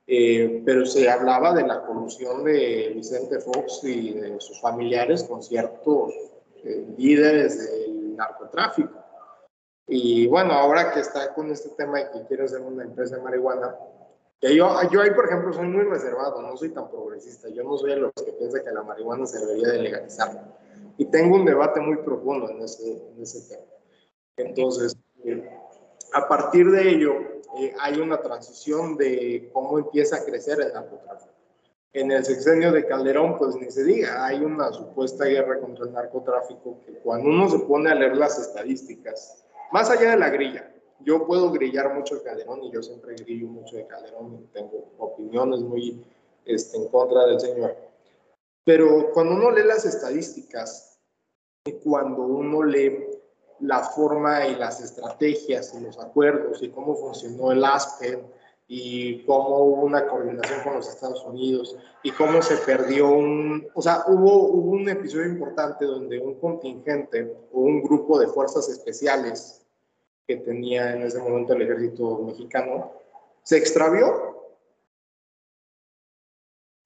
[0.07, 5.41] Eh, pero se hablaba de la colusión de Vicente Fox y de sus familiares con
[5.41, 6.13] ciertos
[6.63, 8.93] eh, líderes del narcotráfico.
[9.87, 13.21] Y bueno, ahora que está con este tema de que quiere hacer una empresa de
[13.21, 13.75] marihuana,
[14.41, 17.47] yo, yo ahí, por ejemplo, soy muy reservado, no soy tan progresista.
[17.49, 20.64] Yo no soy de los que piensa que la marihuana se debería de legalizar.
[20.97, 23.65] Y tengo un debate muy profundo en ese, en ese tema.
[24.37, 25.49] Entonces, eh,
[26.13, 27.13] a partir de ello,
[27.57, 31.31] eh, hay una transición de cómo empieza a crecer el narcotráfico.
[31.93, 35.93] En el sexenio de Calderón, pues ni se diga, hay una supuesta guerra contra el
[35.93, 40.73] narcotráfico que cuando uno se pone a leer las estadísticas, más allá de la grilla,
[40.99, 44.91] yo puedo grillar mucho de Calderón y yo siempre grillo mucho de Calderón y tengo
[44.97, 46.05] opiniones muy
[46.45, 47.75] este, en contra del señor.
[48.65, 50.95] Pero cuando uno lee las estadísticas
[51.83, 53.05] cuando uno lee
[53.61, 58.21] la forma y las estrategias y los acuerdos y cómo funcionó el ASPEN
[58.67, 63.81] y cómo hubo una coordinación con los Estados Unidos y cómo se perdió un, o
[63.81, 69.63] sea, hubo, hubo un episodio importante donde un contingente o un grupo de fuerzas especiales
[70.27, 72.91] que tenía en ese momento el ejército mexicano,
[73.43, 74.34] se extravió.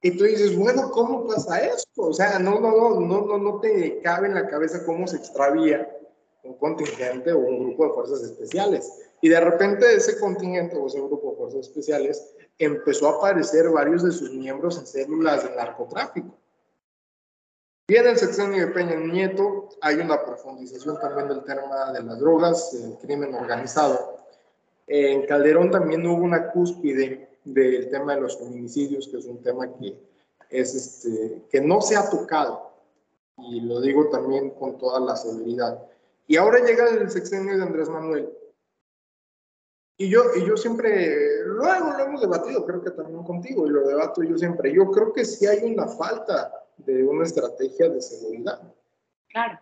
[0.02, 2.04] Y tú dices, bueno, ¿cómo pasa esto?
[2.04, 5.18] O sea, no, no, no, no, no, no te cabe en la cabeza cómo se
[5.18, 5.90] extravía
[6.44, 8.92] un contingente o un grupo de fuerzas especiales.
[9.22, 14.04] Y de repente ese contingente o ese grupo de fuerzas especiales empezó a aparecer varios
[14.04, 16.38] de sus miembros en células de narcotráfico.
[17.88, 22.20] Y en el sexenio de Peña Nieto hay una profundización también del tema de las
[22.20, 24.20] drogas, el crimen organizado.
[24.88, 29.72] En Calderón también hubo una cúspide del tema de los feminicidios, que es un tema
[29.74, 29.98] que,
[30.50, 32.72] es este, que no se ha tocado,
[33.38, 35.80] y lo digo también con toda la severidad.
[36.28, 38.30] Y ahora llega el sexenio de Andrés Manuel.
[39.98, 43.86] Y yo, y yo siempre, luego lo hemos debatido, creo que también contigo, y lo
[43.88, 44.74] debato yo siempre.
[44.74, 48.62] Yo creo que sí hay una falta de una estrategia de seguridad.
[49.30, 49.60] Claro.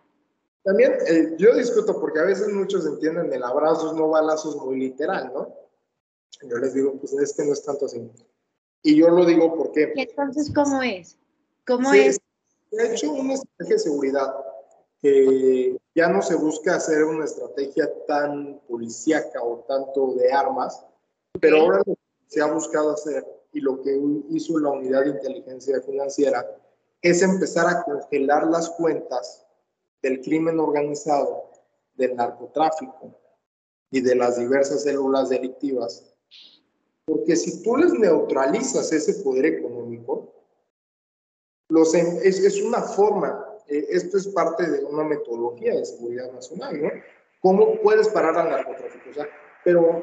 [0.62, 5.32] También eh, yo discuto porque a veces muchos entienden el abrazos no balazos muy literal,
[5.32, 5.54] ¿no?
[6.48, 8.10] Yo les digo, pues es que no es tanto así.
[8.82, 9.92] Y yo lo digo porque...
[9.96, 11.18] entonces cómo es?
[11.66, 12.18] ¿Cómo es?
[12.70, 14.34] Se ha hecho una estrategia de seguridad
[15.00, 20.84] que ya no se busca hacer una estrategia tan policíaca o tanto de armas,
[21.40, 21.82] pero ahora
[22.26, 23.98] se ha buscado hacer y lo que
[24.30, 26.46] hizo la unidad de inteligencia financiera
[27.02, 29.46] es empezar a congelar las cuentas
[30.02, 31.50] del crimen organizado,
[31.94, 33.14] del narcotráfico
[33.90, 36.14] y de las diversas células delictivas.
[37.08, 40.30] Porque si tú les neutralizas ese poder económico,
[41.70, 46.90] los, es, una forma, eh, esto es parte de una metodología de seguridad nacional, ¿no?
[47.40, 49.22] ¿Cómo puedes parar al narcotráfico?
[49.64, 50.02] Pero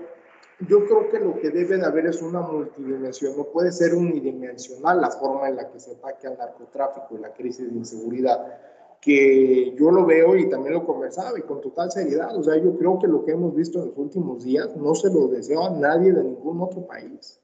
[0.68, 5.00] yo creo que lo que debe de haber es una multidimensión, no puede ser unidimensional
[5.00, 8.60] la forma en la que se ataque al narcotráfico y la crisis de inseguridad,
[9.02, 12.76] que yo lo veo y también lo conversaba y con total seriedad, o sea, yo
[12.78, 15.70] creo que lo que hemos visto en los últimos días no se lo deseo a
[15.70, 17.40] nadie de ningún otro país.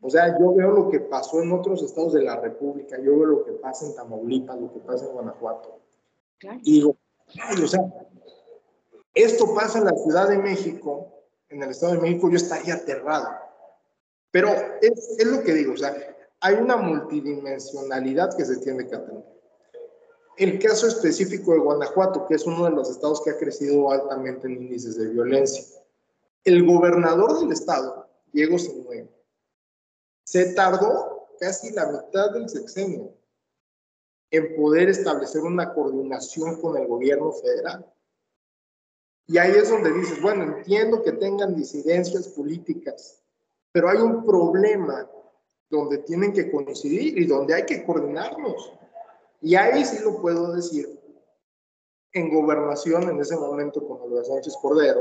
[0.00, 3.24] O sea, yo veo lo que pasó en otros estados de la República, yo veo
[3.26, 5.80] lo que pasa en Tamaulipas, lo que pasa en Guanajuato.
[6.62, 6.96] Y digo,
[7.62, 7.80] o sea,
[9.14, 11.12] esto pasa en la Ciudad de México,
[11.48, 13.28] en el Estado de México, yo estaría aterrado.
[14.30, 14.50] Pero
[14.82, 15.96] es, es lo que digo, o sea,
[16.40, 19.37] hay una multidimensionalidad que se tiene que atender.
[20.38, 24.46] El caso específico de Guanajuato, que es uno de los estados que ha crecido altamente
[24.46, 25.64] en índices de violencia.
[26.44, 29.08] El gobernador del estado, Diego Sinue,
[30.22, 33.12] se tardó casi la mitad del sexenio
[34.30, 37.92] en poder establecer una coordinación con el gobierno federal.
[39.26, 43.20] Y ahí es donde dices, bueno, entiendo que tengan disidencias políticas,
[43.72, 45.10] pero hay un problema
[45.68, 48.77] donde tienen que coincidir y donde hay que coordinarnos.
[49.40, 50.98] Y ahí sí lo puedo decir.
[52.12, 55.00] En gobernación, en ese momento, con Olga Sánchez Cordero,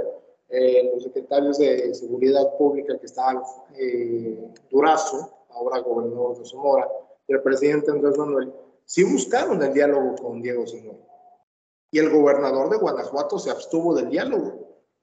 [0.49, 3.41] eh, los secretarios de Seguridad Pública que estaban
[3.77, 6.87] eh, Durazo, ahora gobernador de Sonora,
[7.27, 8.53] y el presidente Andrés Manuel,
[8.85, 11.07] sí buscaron el diálogo con Diego Sinue
[11.91, 14.53] y el gobernador de Guanajuato se abstuvo del diálogo.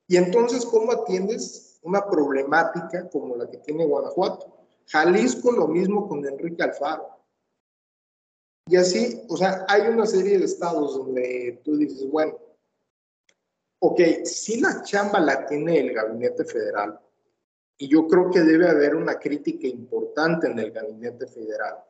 [0.06, 4.46] Y entonces, ¿cómo atiendes una problemática como la que tiene Guanajuato?
[4.88, 7.08] Jalisco lo mismo con Enrique Alfaro.
[8.66, 12.38] Y así, o sea, hay una serie de estados donde tú dices, bueno,
[13.80, 16.98] ok, si la chamba la tiene el gabinete federal,
[17.76, 21.82] y yo creo que debe haber una crítica importante en el gabinete federal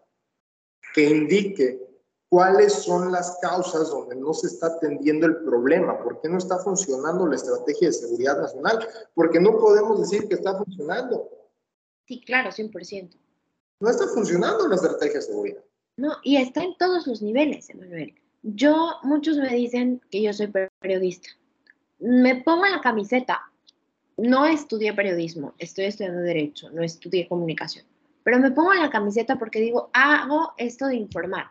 [0.94, 1.80] que indique
[2.28, 6.58] cuáles son las causas donde no se está atendiendo el problema, por qué no está
[6.58, 11.30] funcionando la estrategia de seguridad nacional, porque no podemos decir que está funcionando.
[12.06, 13.16] Sí, claro, 100%.
[13.80, 15.64] No está funcionando la estrategia de seguridad.
[15.96, 18.14] No, y está en todos los niveles, Emanuel.
[18.42, 21.30] Yo, muchos me dicen que yo soy periodista.
[21.98, 23.40] Me pongo la camiseta
[24.16, 27.84] no estudié periodismo, estoy estudiando derecho, no estudié comunicación,
[28.22, 31.50] pero me pongo en la camiseta porque digo, hago esto de informar.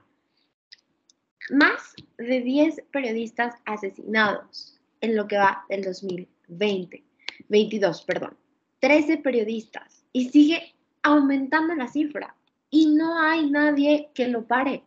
[1.49, 7.03] Más de 10 periodistas asesinados en lo que va del 2020,
[7.49, 8.37] 22, perdón.
[8.79, 12.35] 13 periodistas y sigue aumentando la cifra
[12.73, 14.81] y no hay nadie que lo pare.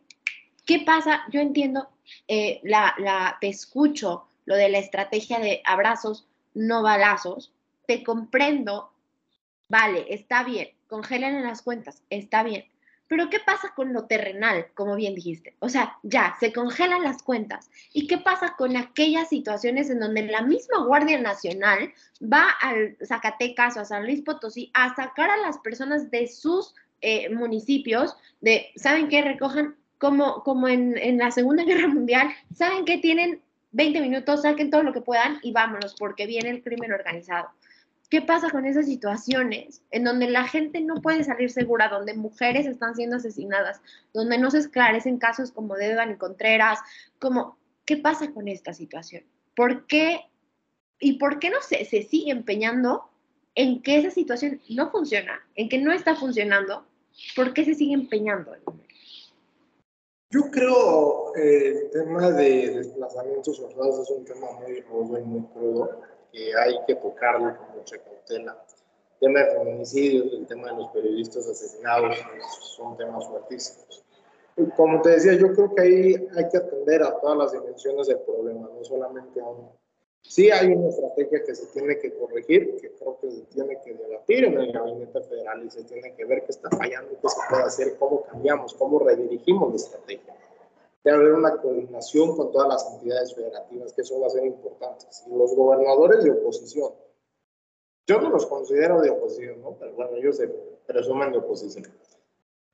[0.66, 1.22] ¿Qué pasa?
[1.30, 1.88] Yo entiendo,
[2.26, 7.52] eh, la, te escucho lo de la estrategia de abrazos, no balazos,
[7.86, 8.90] te comprendo,
[9.68, 12.64] vale, está bien, congelen en las cuentas, está bien,
[13.06, 15.54] pero ¿qué pasa con lo terrenal, como bien dijiste?
[15.60, 17.70] O sea, ya, se congelan las cuentas.
[17.92, 23.76] ¿Y qué pasa con aquellas situaciones en donde la misma Guardia Nacional va al Zacatecas
[23.76, 28.66] o a San Luis Potosí a sacar a las personas de sus eh, municipios, de,
[28.76, 29.22] ¿saben qué?
[29.22, 32.98] Recojan como, como en, en la Segunda Guerra Mundial, ¿saben qué?
[32.98, 37.50] Tienen 20 minutos, saquen todo lo que puedan y vámonos, porque viene el crimen organizado.
[38.08, 42.66] ¿Qué pasa con esas situaciones en donde la gente no puede salir segura, donde mujeres
[42.66, 43.80] están siendo asesinadas,
[44.14, 46.78] donde no se esclarecen casos como de y Contreras?
[47.18, 49.24] Como, ¿Qué pasa con esta situación?
[49.54, 50.20] ¿Por qué?
[50.98, 53.08] ¿Y por qué no se, se sigue empeñando
[53.56, 56.84] en que esa situación no funciona, en que no está funcionando?
[57.34, 58.52] ¿Por qué se sigue empeñando?
[60.30, 65.42] Yo creo eh, el tema de desplazamientos forzados es un tema muy rudo y muy
[65.48, 68.62] crudo que hay que tocarlo con mucha cautela.
[69.20, 72.16] El tema de feminicidios, el tema de los periodistas asesinados
[72.60, 74.04] son temas fuertísimos.
[74.58, 78.08] Y como te decía, yo creo que ahí hay que atender a todas las dimensiones
[78.08, 79.72] del problema, no solamente a uno.
[80.28, 83.94] Sí hay una estrategia que se tiene que corregir, que creo que se tiene que
[83.94, 87.40] debatir en el gabinete federal y se tiene que ver qué está fallando, qué se
[87.48, 90.36] puede hacer, cómo cambiamos, cómo redirigimos la estrategia
[91.06, 95.06] debe haber una coordinación con todas las entidades federativas, que eso va a ser importante.
[95.28, 96.92] Y los gobernadores de oposición,
[98.08, 99.76] yo no los considero de oposición, ¿no?
[99.78, 100.48] Pero bueno, ellos se
[100.84, 101.86] presumen de oposición.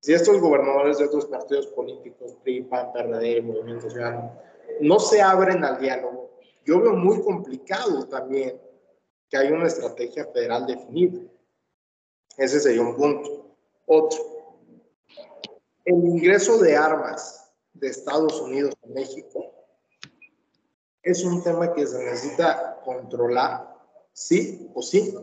[0.00, 4.32] Si estos gobernadores de otros partidos políticos, PRI, PAN, PRD, Movimiento Ciudadano,
[4.80, 6.21] no se abren al diálogo,
[6.64, 8.60] yo veo muy complicado también
[9.28, 11.20] que haya una estrategia federal definida.
[12.36, 13.56] Ese sería un punto.
[13.86, 14.18] Otro,
[15.84, 19.52] el ingreso de armas de Estados Unidos a México
[21.02, 23.76] es un tema que se necesita controlar,
[24.12, 25.14] sí o sí.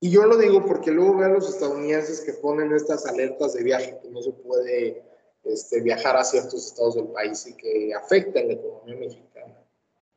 [0.00, 3.64] Y yo lo digo porque luego veo a los estadounidenses que ponen estas alertas de
[3.64, 5.02] viaje, que no se puede
[5.42, 9.67] este, viajar a ciertos estados del país y que afectan la economía mexicana.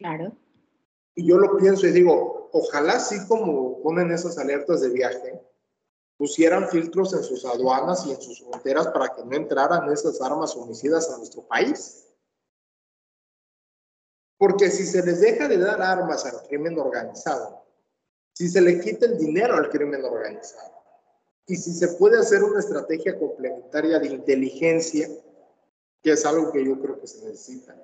[0.02, 0.36] Claro.
[1.14, 5.40] Y yo lo pienso y digo, ojalá sí como ponen esas alertas de viaje,
[6.18, 10.56] pusieran filtros en sus aduanas y en sus fronteras para que no entraran esas armas
[10.56, 12.08] homicidas a nuestro país.
[14.38, 17.64] Porque si se les deja de dar armas al crimen organizado,
[18.34, 20.82] si se le quita el dinero al crimen organizado,
[21.46, 25.08] y si se puede hacer una estrategia complementaria de inteligencia,
[26.02, 27.76] que es algo que yo creo que se necesita,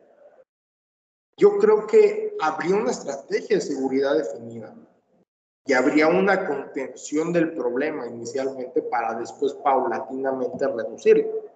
[1.38, 4.76] yo creo que habría una estrategia de seguridad definida
[5.66, 11.48] y habría una contención del problema inicialmente para después paulatinamente reducirlo.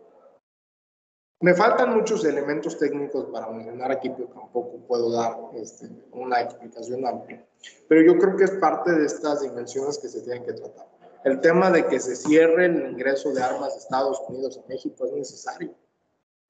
[1.39, 7.07] Me faltan muchos elementos técnicos para mencionar aquí, pero tampoco puedo dar este, una explicación
[7.07, 7.43] amplia.
[7.87, 10.87] Pero yo creo que es parte de estas dimensiones que se tienen que tratar.
[11.23, 15.05] El tema de que se cierre el ingreso de armas de Estados Unidos a México
[15.05, 15.73] es necesario.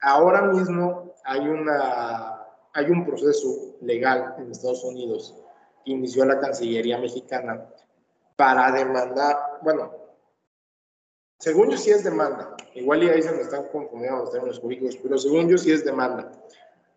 [0.01, 2.40] Ahora mismo hay, una,
[2.73, 5.35] hay un proceso legal en Estados Unidos
[5.85, 7.67] inició la Cancillería mexicana
[8.35, 9.91] para demandar, bueno,
[11.39, 14.97] según yo sí es demanda, igual y ahí se me están confundiendo los términos jurídicos,
[15.01, 16.31] pero según yo sí es demanda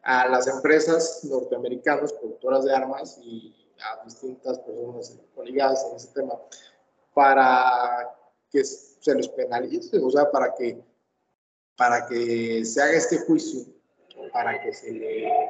[0.02, 6.34] a las empresas norteamericanas productoras de armas y a distintas personas ligadas en ese tema
[7.14, 8.14] para
[8.50, 10.78] que se les penalice, o sea, para que,
[11.76, 13.64] para que se haga este juicio,
[14.32, 15.48] para que se le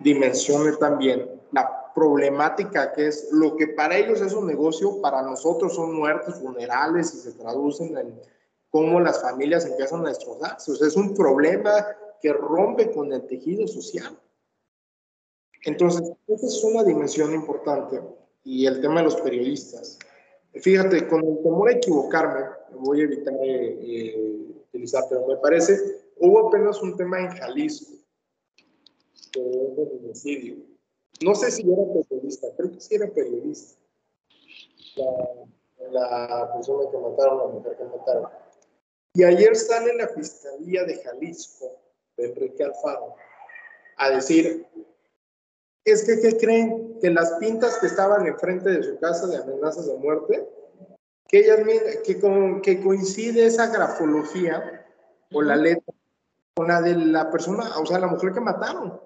[0.00, 5.74] dimensione también la problemática que es lo que para ellos es un negocio, para nosotros
[5.74, 8.20] son muertes, funerales y se traducen en
[8.70, 10.72] cómo las familias empiezan a destrozarse.
[10.72, 11.86] O sea, es un problema
[12.20, 14.18] que rompe con el tejido social.
[15.64, 18.00] Entonces, esa es una dimensión importante.
[18.44, 19.98] Y el tema de los periodistas.
[20.54, 22.46] Fíjate, con el temor a equivocarme,
[22.78, 25.78] voy a evitar eh, eh, utilizar, pero me parece,
[26.18, 27.95] hubo apenas un tema en Jalisco,
[29.32, 30.56] de un feminicidio
[31.22, 33.78] no sé si era periodista, creo que sí era periodista.
[35.90, 38.30] La, persona que mataron, la mujer que mataron.
[39.14, 41.78] Y ayer sale la Fiscalía de Jalisco,
[42.16, 43.14] de Enrique Alfaro,
[43.96, 44.66] a decir
[45.84, 46.98] es que, ¿qué creen?
[47.00, 50.48] Que las pintas que estaban enfrente de su casa de amenazas de muerte,
[51.28, 51.60] que, ellas,
[52.04, 54.84] que, con, que coincide esa grafología
[55.32, 55.94] o la letra
[56.54, 59.00] con la de la persona, o sea, la mujer que mataron.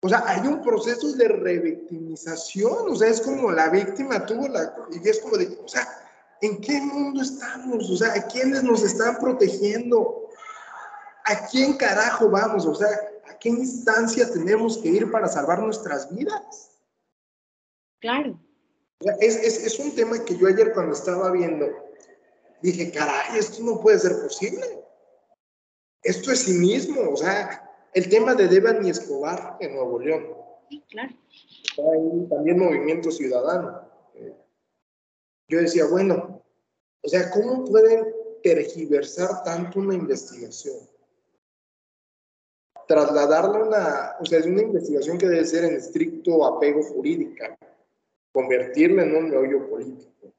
[0.00, 4.74] O sea, hay un proceso de revictimización, o sea, es como la víctima tuvo la...
[4.90, 5.88] Y es como de, o sea,
[6.42, 7.90] ¿en qué mundo estamos?
[7.90, 10.28] O sea, ¿a quiénes nos están protegiendo?
[11.24, 12.66] ¿A quién carajo vamos?
[12.66, 12.88] O sea,
[13.28, 16.70] ¿a qué instancia tenemos que ir para salvar nuestras vidas?
[18.00, 18.38] Claro.
[19.20, 21.66] Es, es, es un tema que yo ayer cuando estaba viendo,
[22.62, 24.84] dije, caray, esto no puede ser posible.
[26.02, 27.65] Esto es cinismo, o sea,
[27.96, 30.26] el tema de Deban y Escobar en Nuevo León.
[30.68, 31.14] Sí, claro.
[31.78, 33.90] Hay también movimiento ciudadano.
[35.48, 36.44] Yo decía, bueno,
[37.02, 38.04] o sea, ¿cómo pueden
[38.42, 40.76] tergiversar tanto una investigación?
[42.86, 47.56] Trasladarla a una, o sea, es una investigación que debe ser en estricto apego jurídica,
[48.30, 50.34] convertirla en un meollo político.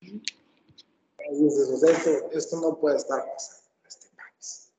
[0.00, 4.72] Entonces, o sea, esto, esto no puede estar pasando en este país.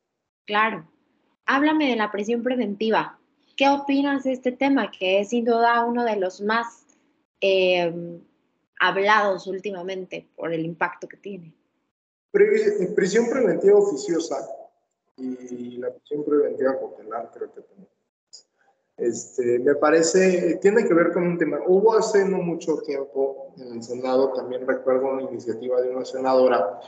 [0.45, 0.98] Claro
[1.49, 3.19] háblame de la prisión preventiva.
[3.57, 6.85] ¿Qué opinas de este tema, que es sin duda uno de los más
[7.41, 7.91] eh,
[8.79, 11.53] hablados últimamente por el impacto que tiene?
[12.31, 14.47] Prisión preventiva oficiosa
[15.17, 17.89] y la prisión preventiva cautelar, creo que también.
[18.95, 21.57] Este, me parece, tiene que ver con un tema.
[21.65, 26.79] Hubo hace no mucho tiempo en el Senado, también recuerdo una iniciativa de una senadora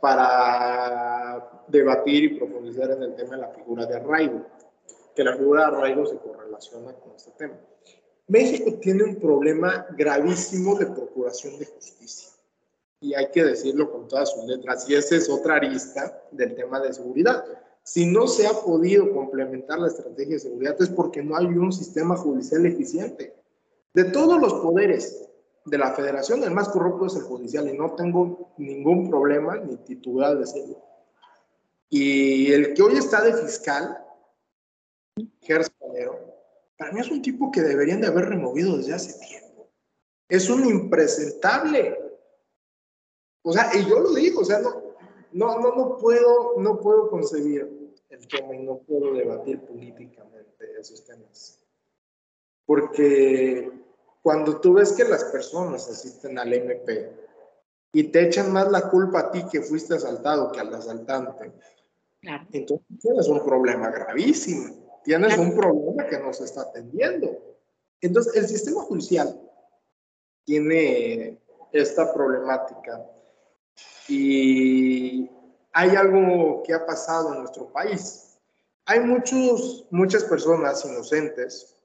[0.00, 4.46] para debatir y profundizar en el tema de la figura de arraigo,
[5.14, 7.58] que la figura de arraigo se correlaciona con este tema.
[8.28, 12.30] México tiene un problema gravísimo de procuración de justicia.
[13.00, 14.88] Y hay que decirlo con todas sus letras.
[14.88, 17.44] Y esa es otra arista del tema de seguridad.
[17.84, 21.72] Si no se ha podido complementar la estrategia de seguridad es porque no hay un
[21.72, 23.32] sistema judicial eficiente.
[23.94, 25.28] De todos los poderes
[25.66, 29.76] de la federación, el más corrupto es el judicial y no tengo ningún problema ni
[29.78, 30.82] titular de decirlo.
[31.90, 33.98] Y el que hoy está de fiscal,
[35.40, 35.76] Gerson
[36.76, 39.70] para mí es un tipo que deberían de haber removido desde hace tiempo.
[40.28, 41.96] Es un impresentable.
[43.42, 44.82] O sea, y yo lo digo, o sea, no,
[45.32, 51.04] no, no, no puedo, no puedo concebir el tema y no puedo debatir políticamente esos
[51.04, 51.64] temas.
[52.66, 53.70] Porque
[54.26, 57.12] cuando tú ves que las personas asisten al MP
[57.92, 61.52] y te echan más la culpa a ti que fuiste asaltado que al asaltante,
[62.50, 67.38] entonces tienes un problema gravísimo, tienes un problema que no se está atendiendo.
[68.00, 69.40] Entonces, el sistema judicial
[70.42, 73.06] tiene esta problemática
[74.08, 75.30] y
[75.72, 78.40] hay algo que ha pasado en nuestro país.
[78.86, 81.75] Hay muchos, muchas personas inocentes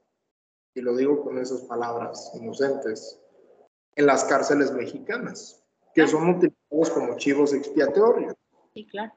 [0.74, 3.20] y lo digo con esas palabras, inocentes,
[3.96, 5.64] en las cárceles mexicanas,
[5.94, 8.34] que son utilizados como chivos expiatorios.
[8.74, 9.14] Sí, claro.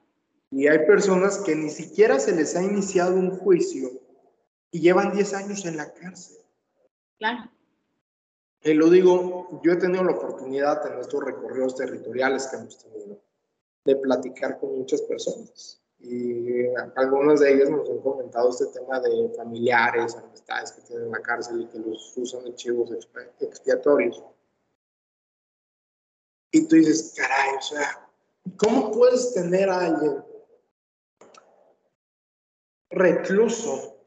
[0.51, 3.89] Y hay personas que ni siquiera se les ha iniciado un juicio
[4.71, 6.37] y llevan 10 años en la cárcel.
[7.17, 7.49] Claro.
[8.61, 13.21] Y lo digo, yo he tenido la oportunidad en estos recorridos territoriales que hemos tenido
[13.85, 19.29] de platicar con muchas personas y algunos de ellos nos han comentado este tema de
[19.35, 22.91] familiares, amistades que tienen en la cárcel y que los usan de chivos
[23.39, 24.23] expiatorios.
[26.51, 28.09] Y tú dices, caray, o sea,
[28.57, 30.23] ¿cómo puedes tener a alguien
[32.91, 33.97] recluso,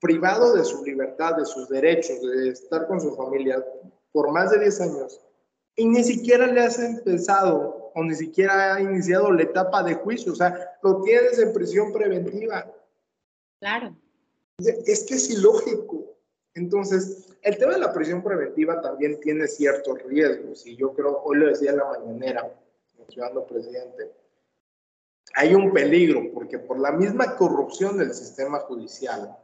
[0.00, 3.64] privado de su libertad, de sus derechos, de estar con su familia
[4.12, 5.20] por más de 10 años
[5.76, 10.32] y ni siquiera le has empezado o ni siquiera ha iniciado la etapa de juicio,
[10.32, 12.72] o sea, lo tienes en prisión preventiva.
[13.58, 13.96] Claro.
[14.58, 16.16] Es que es ilógico.
[16.54, 21.38] Entonces, el tema de la prisión preventiva también tiene ciertos riesgos, y yo creo, hoy
[21.38, 22.52] lo decía en la mañanera,
[23.08, 24.12] ciudadano presidente,
[25.34, 29.36] hay un peligro, porque por la misma corrupción del sistema judicial,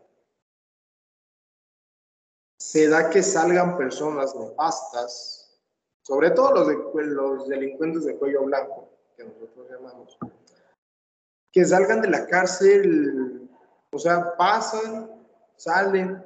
[2.59, 5.46] se da que salgan personas nefastas
[6.07, 10.17] sobre todo los, de, los delincuentes de cuello blanco, que nosotros llamamos,
[11.51, 13.51] que salgan de la cárcel,
[13.91, 15.11] o sea, pasan,
[15.57, 16.23] salen,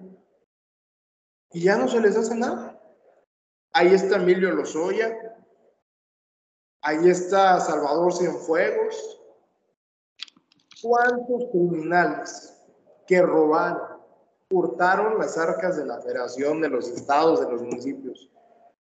[1.53, 2.78] y ya no se les hace nada.
[3.72, 5.16] Ahí está Emilio Lozoya,
[6.83, 9.22] ahí está Salvador Cienfuegos.
[10.83, 12.55] ¿Cuántos criminales
[13.07, 13.99] que robaron,
[14.51, 18.31] hurtaron las arcas de la federación, de los estados, de los municipios?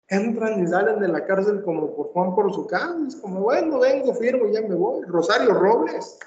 [0.09, 2.97] Entran y salen de la cárcel como por Juan por su casa.
[3.07, 5.05] Es como, bueno, vengo, firmo y ya me voy.
[5.05, 6.17] Rosario Robles.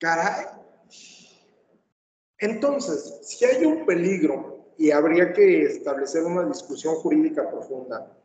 [0.00, 0.46] Caray.
[2.38, 8.16] Entonces, si hay un peligro y habría que establecer una discusión jurídica profunda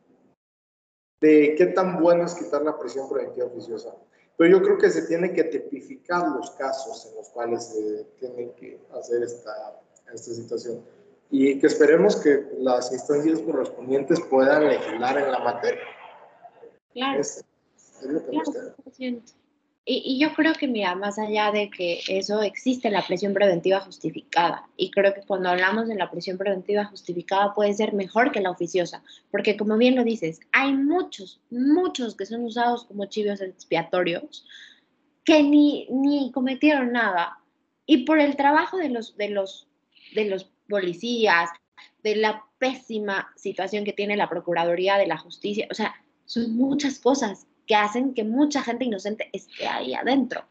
[1.20, 3.94] de qué tan bueno es quitar la prisión preventiva oficiosa,
[4.36, 8.52] pero yo creo que se tiene que tipificar los casos en los cuales se tiene
[8.52, 9.80] que hacer esta,
[10.12, 10.84] esta situación
[11.36, 15.82] y que esperemos que las instancias correspondientes puedan legislar en la materia.
[16.92, 17.20] Claro.
[17.20, 17.44] Es,
[18.04, 19.20] lo que
[19.84, 24.68] y, yo creo que, mira, más allá de que eso existe la presión preventiva justificada,
[24.76, 28.52] y creo que cuando hablamos de la presión preventiva justificada puede ser mejor que la
[28.52, 34.46] oficiosa, porque como bien lo dices, hay muchos, muchos que son usados como chivos expiatorios
[35.24, 37.40] que ni, ni cometieron nada,
[37.86, 39.66] y por el trabajo de los, de los,
[40.14, 41.50] de los policías,
[42.02, 45.94] de la pésima situación que tiene la Procuraduría de la Justicia, o sea,
[46.26, 50.44] son muchas cosas que hacen que mucha gente inocente esté ahí adentro.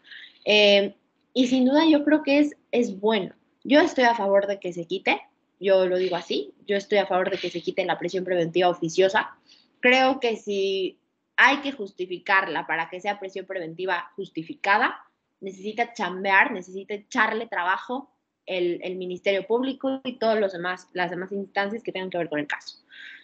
[0.46, 0.96] Eh,
[1.34, 3.34] y sin duda yo creo que es, es bueno.
[3.64, 5.22] Yo estoy a favor de que se quite,
[5.60, 8.70] yo lo digo así, yo estoy a favor de que se quite la presión preventiva
[8.70, 9.38] oficiosa.
[9.80, 11.00] Creo que si
[11.38, 15.00] hay que justificarla para que sea presión preventiva justificada,
[15.40, 18.13] necesita chambear, necesita echarle trabajo
[18.46, 22.40] el, Ministerio Público y todas los demás, las demás instancias que tengan que ver con
[22.40, 22.78] el caso.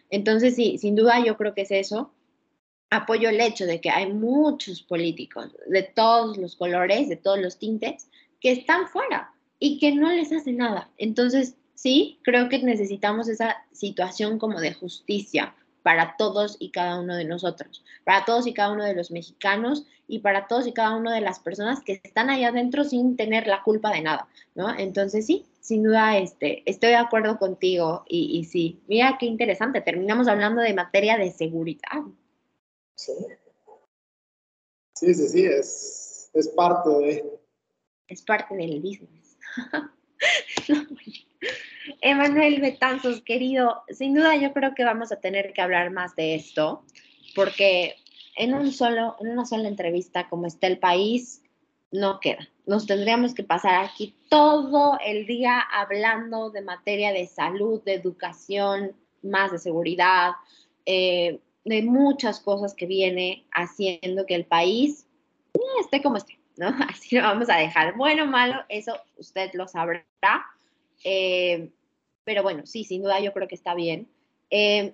[0.09, 2.11] Entonces, sí, sin duda yo creo que es eso
[2.89, 7.59] apoyo el hecho de que hay muchos políticos de todos los colores, de todos los
[7.59, 8.09] tintes,
[8.39, 10.89] que están fuera y que no les hace nada.
[10.97, 15.53] Entonces, sí, creo que necesitamos esa situación como de justicia
[15.83, 19.85] para todos y cada uno de nosotros, para todos y cada uno de los mexicanos
[20.07, 23.47] y para todos y cada uno de las personas que están allá adentro sin tener
[23.47, 24.77] la culpa de nada, ¿no?
[24.77, 29.81] Entonces sí, sin duda este, estoy de acuerdo contigo y, y sí, mira qué interesante,
[29.81, 32.01] terminamos hablando de materia de seguridad.
[32.95, 33.13] Sí.
[34.95, 37.39] Sí, sí, es, es parte de...
[38.09, 39.37] Es parte del business.
[42.01, 46.35] Emanuel Betanzos, querido, sin duda yo creo que vamos a tener que hablar más de
[46.35, 46.83] esto,
[47.35, 47.95] porque
[48.35, 51.43] en, un solo, en una sola entrevista como está el país,
[51.91, 52.47] no queda.
[52.65, 58.95] Nos tendríamos que pasar aquí todo el día hablando de materia de salud, de educación,
[59.23, 60.33] más de seguridad,
[60.85, 65.07] eh, de muchas cosas que viene haciendo que el país
[65.53, 66.67] eh, esté como esté, ¿no?
[66.89, 67.95] Así lo vamos a dejar.
[67.97, 70.03] Bueno, malo, eso usted lo sabrá.
[71.03, 71.71] Eh,
[72.23, 74.09] pero bueno, sí, sin duda yo creo que está bien.
[74.49, 74.93] Eh,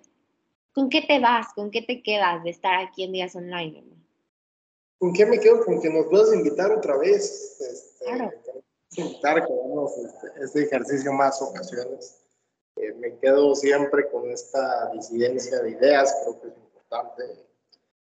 [0.74, 1.54] ¿Con qué te vas?
[1.54, 3.84] ¿Con qué te quedas de estar aquí en Días Online?
[4.98, 5.64] ¿Con qué me quedo?
[5.64, 7.58] Con que nos puedas invitar otra vez.
[7.62, 8.32] Este, claro.
[8.98, 12.26] Invitar que hagamos este, este ejercicio más ocasiones.
[12.78, 17.24] Eh, me quedo siempre con esta disidencia de ideas, creo que es importante.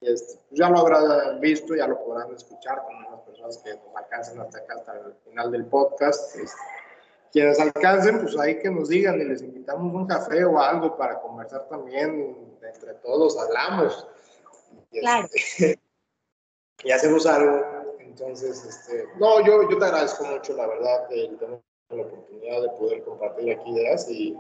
[0.01, 4.41] Este, ya lo habrán visto, ya lo podrán escuchar con las personas que nos alcancen
[4.41, 6.37] hasta acá, hasta el final del podcast.
[6.37, 6.59] Este,
[7.33, 11.21] quienes alcancen, pues ahí que nos digan y les invitamos un café o algo para
[11.21, 14.09] conversar también, entre todos hablamos.
[14.91, 15.29] Y, claro.
[16.85, 17.63] y hacemos algo.
[18.01, 21.61] Entonces, este, no, yo, yo te agradezco mucho, la verdad, el tener
[21.91, 24.37] la oportunidad de poder compartir aquí ideas y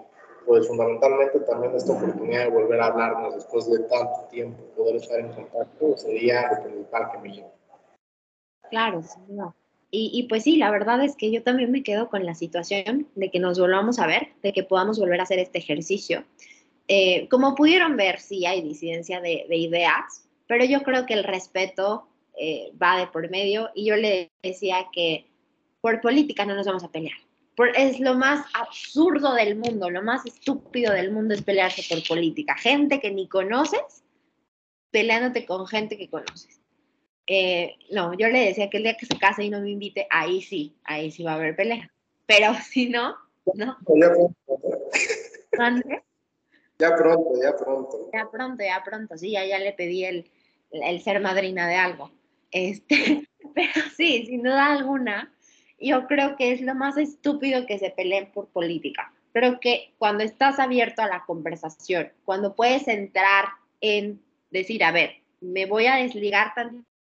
[0.46, 5.18] pues fundamentalmente también esta oportunidad de volver a hablarnos después de tanto tiempo, poder estar
[5.18, 7.50] en contacto, sería lo principal que me lleva.
[8.70, 9.54] Claro, no.
[9.90, 13.30] Y, pues sí, la verdad es que yo también me quedo con la situación de
[13.30, 16.24] que nos volvamos a ver, de que podamos volver a hacer este ejercicio.
[16.86, 21.24] Eh, como pudieron ver, sí hay disidencia de, de ideas, pero yo creo que el
[21.24, 22.08] respeto
[22.38, 25.26] eh, va de por medio y yo le decía que
[25.80, 27.16] por política no nos vamos a pelear
[27.74, 32.54] es lo más absurdo del mundo, lo más estúpido del mundo es pelearse por política.
[32.56, 34.04] Gente que ni conoces,
[34.90, 36.60] peleándote con gente que conoces.
[37.26, 40.06] Eh, no, yo le decía que el día que se case y no me invite,
[40.10, 41.90] ahí sí, ahí sí va a haber pelea.
[42.26, 43.16] Pero si no,
[43.54, 43.76] no.
[43.94, 44.10] Ya
[45.50, 45.88] pronto.
[46.78, 48.10] Ya pronto, ya pronto.
[48.12, 50.30] Ya pronto, ya pronto, sí, ya, ya le pedí el,
[50.70, 52.12] el ser madrina de algo.
[52.50, 55.32] Este, pero sí, sin duda alguna,
[55.80, 59.12] yo creo que es lo más estúpido que se peleen por política.
[59.32, 63.46] Creo que cuando estás abierto a la conversación, cuando puedes entrar
[63.80, 66.95] en decir, a ver, me voy a desligar tantito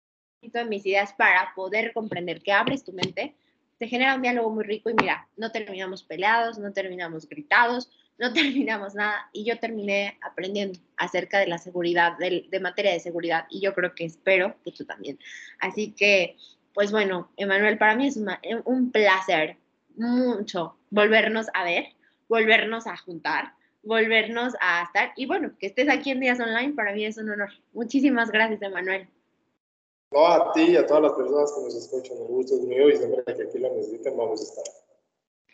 [0.51, 3.35] de mis ideas para poder comprender que abres tu mente,
[3.77, 8.31] te genera un diálogo muy rico y mira, no terminamos peleados, no terminamos gritados, no
[8.33, 13.45] terminamos nada y yo terminé aprendiendo acerca de la seguridad, de, de materia de seguridad
[13.49, 15.19] y yo creo que espero que tú también.
[15.59, 16.37] Así que
[16.75, 19.57] pues bueno, Emanuel, para mí es eh, un placer
[19.95, 21.85] mucho volvernos a ver,
[22.27, 26.93] volvernos a juntar, volvernos a estar y bueno, que estés aquí en Días Online, para
[26.93, 27.49] mí es un honor.
[27.73, 29.07] Muchísimas gracias, Emanuel.
[30.15, 32.95] A ti y a todas las personas que nos escuchan, el gusto es mío y
[32.95, 34.63] siempre que aquí lo necesiten vamos a estar.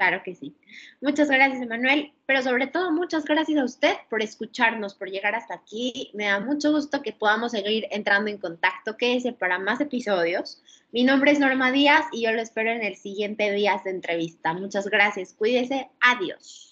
[0.01, 0.55] Claro que sí.
[0.99, 5.53] Muchas gracias, Emanuel, pero sobre todo muchas gracias a usted por escucharnos, por llegar hasta
[5.53, 6.09] aquí.
[6.16, 8.97] Me da mucho gusto que podamos seguir entrando en contacto.
[8.97, 10.62] Quédese para más episodios.
[10.91, 14.53] Mi nombre es Norma Díaz y yo lo espero en el siguiente Días de Entrevista.
[14.53, 15.34] Muchas gracias.
[15.34, 15.89] Cuídese.
[15.99, 16.71] Adiós.